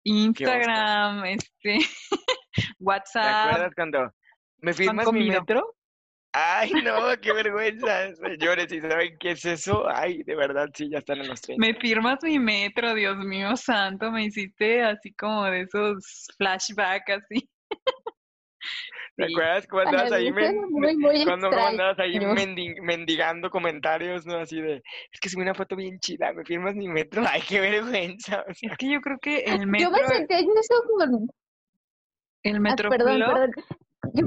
[0.05, 1.79] Instagram, este,
[2.79, 3.23] WhatsApp.
[3.23, 4.13] ¿Te acuerdas cuando
[4.59, 5.75] me firmas mi metro?
[6.39, 9.89] Ay, no, qué vergüenza, señores, ¿y saben qué es eso?
[9.89, 11.59] Ay, de verdad, sí, ya están en los trenes.
[11.59, 17.49] Me firmas mi metro, Dios mío santo, me hiciste así como de esos flashbacks así.
[19.17, 20.31] ¿Te acuerdas cuando andabas ahí,
[21.25, 22.21] cuando, andabas ahí
[22.83, 24.37] mendigando comentarios, ¿no?
[24.37, 27.61] Así de, es que es una foto bien chida, me firmas mi metro, ay, qué
[27.61, 28.45] vergüenza.
[28.49, 29.91] Es que yo creo que el metro...
[29.91, 31.27] Yo me eso como...
[32.43, 32.89] El metro...
[32.89, 33.51] Ah, perdón, perdón.
[34.13, 34.27] Yo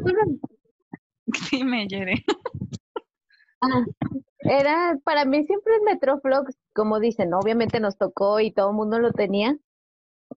[1.50, 2.16] Sí, me lloré.
[3.62, 3.86] Ah,
[4.40, 8.98] era, para mí siempre el Metroflog, como dicen, obviamente nos tocó y todo el mundo
[8.98, 9.56] lo tenía.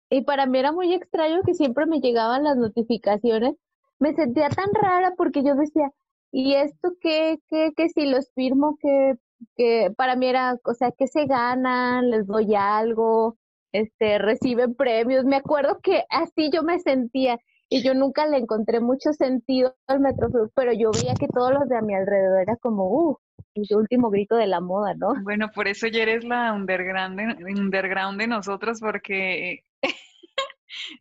[0.10, 3.56] Y para mí era muy extraño que siempre me llegaban las notificaciones
[4.02, 5.91] me sentía tan rara porque yo decía,
[6.32, 9.14] ¿y esto qué, qué, qué si los firmo, que,
[9.56, 13.38] que para mí era, o sea, que se ganan, les doy algo,
[13.72, 15.24] este, reciben premios.
[15.24, 17.38] Me acuerdo que así yo me sentía
[17.70, 21.70] y yo nunca le encontré mucho sentido al Metroflux, pero yo veía que todos los
[21.70, 23.18] de a mi alrededor era como, uh,
[23.54, 25.14] el último grito de la moda, ¿no?
[25.22, 29.64] Bueno, por eso ya eres la underground, underground de nosotros, porque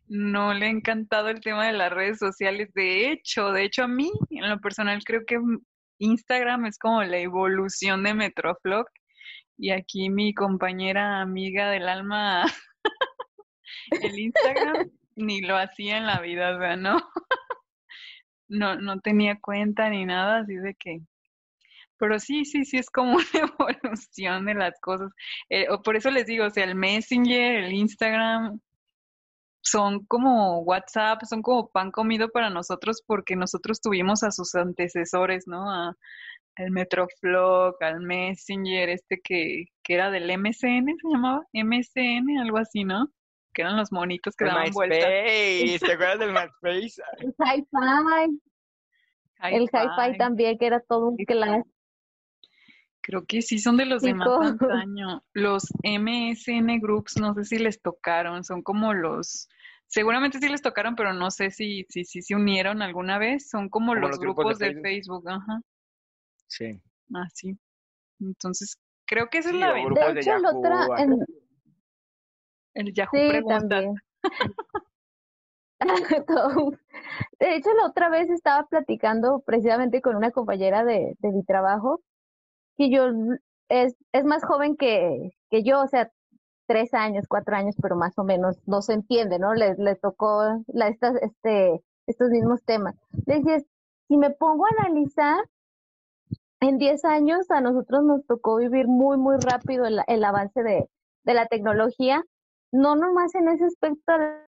[0.07, 2.71] no le ha encantado el tema de las redes sociales.
[2.73, 5.39] De hecho, de hecho a mí, en lo personal, creo que
[5.99, 8.85] Instagram es como la evolución de Metroflog.
[9.57, 12.45] Y aquí mi compañera amiga del alma,
[13.91, 16.97] el Instagram, ni lo hacía en la vida, o sea, no,
[18.47, 21.01] no, no tenía cuenta ni nada, así de que
[22.01, 25.11] pero sí, sí, sí, es como una evolución de las cosas.
[25.49, 28.59] Eh, por eso les digo, o sea, el Messenger, el Instagram,
[29.61, 35.47] son como WhatsApp, son como pan comido para nosotros porque nosotros tuvimos a sus antecesores,
[35.47, 35.69] ¿no?
[35.69, 35.95] A,
[36.55, 42.83] al Metroflog, al Messenger, este que, que era del MCN, se llamaba MCN, algo así,
[42.83, 43.07] ¿no?
[43.53, 44.99] Que eran los monitos que daban vueltas.
[44.99, 47.01] ¿Te acuerdas del MySpace?
[47.19, 48.39] El Hi-Fi.
[49.55, 51.63] el Hi-Fi también, que era todo un clase.
[53.01, 55.23] Creo que sí son de los de más antaño.
[55.33, 59.49] Los MSN Groups, no sé si les tocaron, son como los,
[59.87, 63.49] seguramente sí les tocaron, pero no sé si si, si se unieron alguna vez.
[63.49, 65.27] Son como, los, grupos, de, Facebook.
[65.27, 65.61] ajá.
[66.47, 66.79] Sí.
[67.13, 67.57] Ah, sí.
[68.19, 70.13] Entonces, creo que esa es la ventaja.
[70.13, 70.87] De hecho, la otra...
[72.73, 73.95] El Yahoo sí, También.
[77.39, 82.01] de hecho, la otra vez estaba platicando precisamente con una compañera de, de mi trabajo
[82.89, 83.07] yo
[83.69, 86.11] es, es más joven que, que yo, o sea,
[86.67, 89.53] tres años, cuatro años, pero más o menos no se entiende, ¿no?
[89.53, 92.95] Le, le tocó la, estas, este, estos mismos temas.
[93.25, 93.59] Le decía,
[94.07, 95.43] si me pongo a analizar,
[96.61, 100.87] en diez años a nosotros nos tocó vivir muy, muy rápido el, el avance de,
[101.23, 102.23] de la tecnología,
[102.71, 104.13] no nomás en ese aspecto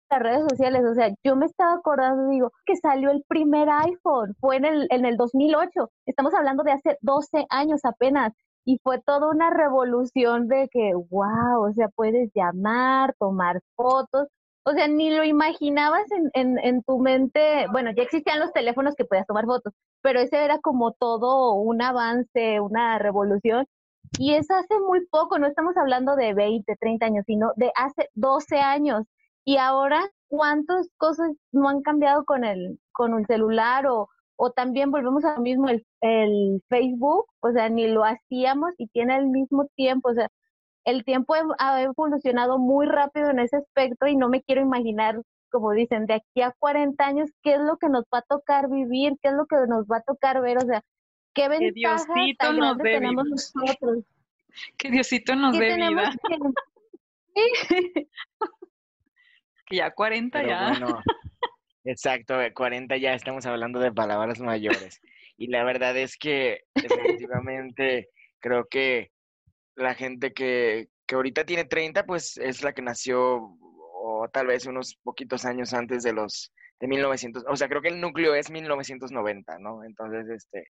[0.10, 4.36] las redes sociales, o sea, yo me estaba acordando, digo, que salió el primer iPhone,
[4.39, 8.34] fue en el, en el 2008, estamos hablando de hace 12 años apenas,
[8.66, 14.28] y fue toda una revolución de que, wow, o sea, puedes llamar, tomar fotos,
[14.64, 18.95] o sea, ni lo imaginabas en, en, en tu mente, bueno, ya existían los teléfonos
[18.95, 23.66] que podías tomar fotos, pero ese era como todo un avance, una revolución,
[24.20, 28.10] y es hace muy poco, no estamos hablando de 20, 30 años, sino de hace
[28.16, 29.03] 12 años.
[29.48, 33.88] Y ahora, ¿cuántas cosas no han cambiado con el, con el celular?
[33.88, 38.74] O, o también volvemos a lo mismo, el, el Facebook, o sea, ni lo hacíamos
[38.78, 40.28] y tiene el mismo tiempo, o sea,
[40.84, 45.72] el tiempo ha evolucionado muy rápido en ese aspecto y no me quiero imaginar como
[45.72, 49.14] dicen, de aquí a 40 años, ¿qué es lo que nos va a tocar vivir?
[49.22, 50.58] ¿Qué es lo que nos va a tocar ver?
[50.58, 50.84] O sea,
[51.34, 52.06] ¿qué ventaja
[52.38, 54.04] tan grande tenemos nosotros?
[54.78, 56.12] Que Diosito nos dé vida.
[57.34, 58.10] Que...
[59.70, 60.72] ya 40 ya.
[61.84, 65.01] exacto, 40 ya estamos hablando de palabras mayores.
[65.38, 68.09] Y la verdad es que definitivamente
[68.39, 69.11] creo que
[69.76, 74.65] la gente que, que ahorita tiene 30, pues es la que nació o tal vez
[74.65, 78.51] unos poquitos años antes de los de 1900, o sea, creo que el núcleo es
[78.51, 79.84] 1990, ¿no?
[79.84, 80.67] Entonces, este,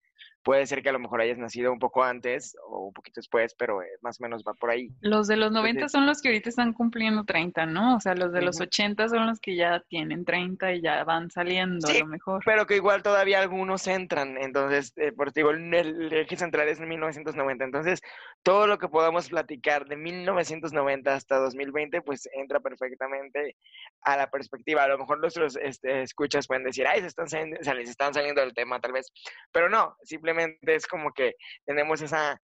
[0.42, 3.55] puede ser que a lo mejor hayas nacido un poco antes o un poquito después,
[3.57, 4.90] pero eh, más o menos va por ahí.
[5.00, 7.96] Los de los 90 son los que ahorita están cumpliendo 30, ¿no?
[7.96, 11.30] O sea, los de los 80 son los que ya tienen 30 y ya van
[11.30, 12.42] saliendo a lo mejor.
[12.44, 16.88] Pero que igual todavía algunos entran, entonces, eh, por digo, el eje central es en
[16.88, 18.00] 1990, entonces,
[18.42, 23.57] todo lo que podamos platicar de 1990 hasta 2020, pues entra perfectamente
[24.03, 24.84] a la perspectiva.
[24.84, 28.40] A lo mejor nuestros este, escuchas pueden decir, ay, se están, saliendo, se están saliendo
[28.40, 29.12] del tema tal vez,
[29.53, 31.34] pero no, simplemente es como que
[31.66, 32.40] tenemos esa,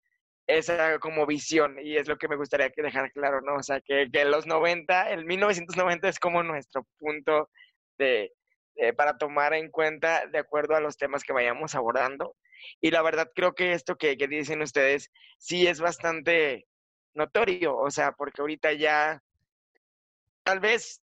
[0.47, 3.55] esa como visión y es lo que me gustaría dejar claro, ¿no?
[3.55, 7.49] O sea, que, que los 90, el 1990 es como nuestro punto
[7.97, 8.31] de,
[8.95, 12.35] para tomar en cuenta de acuerdo a los temas que vayamos abordando.
[12.81, 16.65] Y la verdad creo que esto que dicen ustedes sí es bastante
[17.13, 19.21] notorio, o sea, porque ahorita ya
[20.43, 21.01] tal vez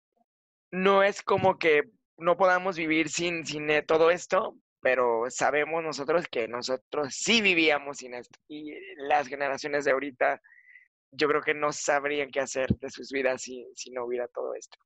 [0.71, 1.83] no es como que
[2.19, 7.99] no podamos vivir sin, sin eh, todo esto, pero sabemos nosotros que nosotros sí vivíamos
[7.99, 8.39] sin esto.
[8.49, 10.41] Y las generaciones de ahorita,
[11.11, 14.55] yo creo que no sabrían qué hacer de sus vidas si, si no hubiera todo
[14.55, 14.79] esto,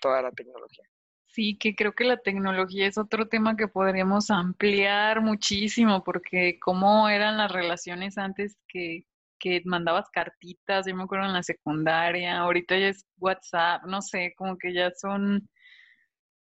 [0.00, 0.84] toda, la tecnología.
[1.26, 7.08] Sí, que creo que la tecnología es otro tema que podríamos ampliar muchísimo, porque cómo
[7.08, 9.04] eran las relaciones antes que,
[9.40, 14.32] que mandabas cartitas, yo me acuerdo en la secundaria, ahorita ya es WhatsApp, no sé,
[14.36, 15.48] como que ya son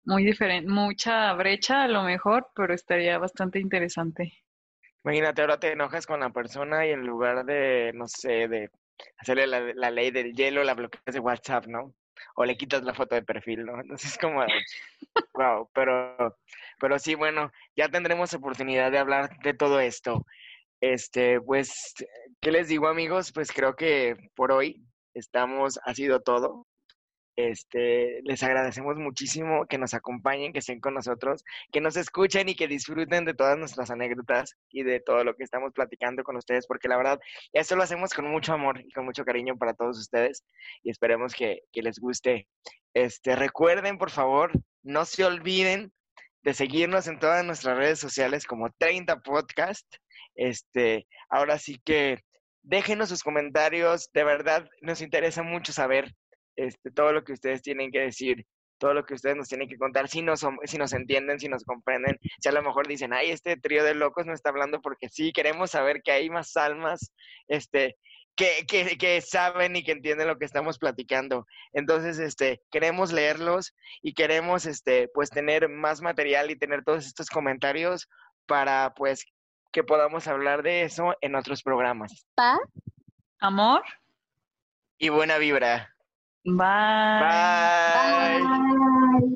[0.05, 4.33] muy diferente, mucha brecha a lo mejor, pero estaría bastante interesante.
[5.03, 8.69] Imagínate, ahora te enojas con la persona y en lugar de, no sé, de
[9.17, 11.93] hacerle la, ley del hielo, la bloqueas de WhatsApp, ¿no?
[12.35, 13.79] O le quitas la foto de perfil, ¿no?
[13.79, 14.43] Entonces es como,
[15.33, 16.37] wow, pero,
[16.79, 20.25] pero sí, bueno, ya tendremos oportunidad de hablar de todo esto.
[20.81, 21.93] Este, pues,
[22.41, 23.31] ¿qué les digo, amigos?
[23.31, 26.64] Pues creo que por hoy estamos, ha sido todo.
[27.35, 32.55] Este, les agradecemos muchísimo que nos acompañen, que estén con nosotros, que nos escuchen y
[32.55, 36.65] que disfruten de todas nuestras anécdotas y de todo lo que estamos platicando con ustedes,
[36.65, 37.19] porque la verdad,
[37.51, 40.45] esto lo hacemos con mucho amor y con mucho cariño para todos ustedes
[40.81, 42.47] y esperemos que, les guste.
[42.93, 45.91] Este, recuerden, por favor, no se olviden
[46.41, 49.85] de seguirnos en todas nuestras redes sociales como 30 Podcast.
[50.35, 52.23] Este, ahora sí que
[52.63, 56.15] déjenos sus comentarios, de verdad nos interesa mucho saber
[56.55, 58.45] este, todo lo que ustedes tienen que decir,
[58.77, 61.63] todo lo que ustedes nos tienen que contar, si nos, si nos entienden, si nos
[61.63, 65.09] comprenden, si a lo mejor dicen, ay, este trío de locos no está hablando porque
[65.09, 67.13] sí, queremos saber que hay más almas,
[67.47, 67.95] este,
[68.35, 71.45] que, que, que, saben y que entienden lo que estamos platicando.
[71.71, 77.29] Entonces, este, queremos leerlos y queremos, este, pues, tener más material y tener todos estos
[77.29, 78.09] comentarios
[78.45, 79.25] para, pues,
[79.71, 82.27] que podamos hablar de eso en otros programas.
[82.35, 82.59] Pa,
[83.39, 83.83] amor
[84.97, 85.94] y buena vibra.
[86.45, 86.57] Bye.
[87.93, 88.41] Bye.
[88.41, 89.35] Bye.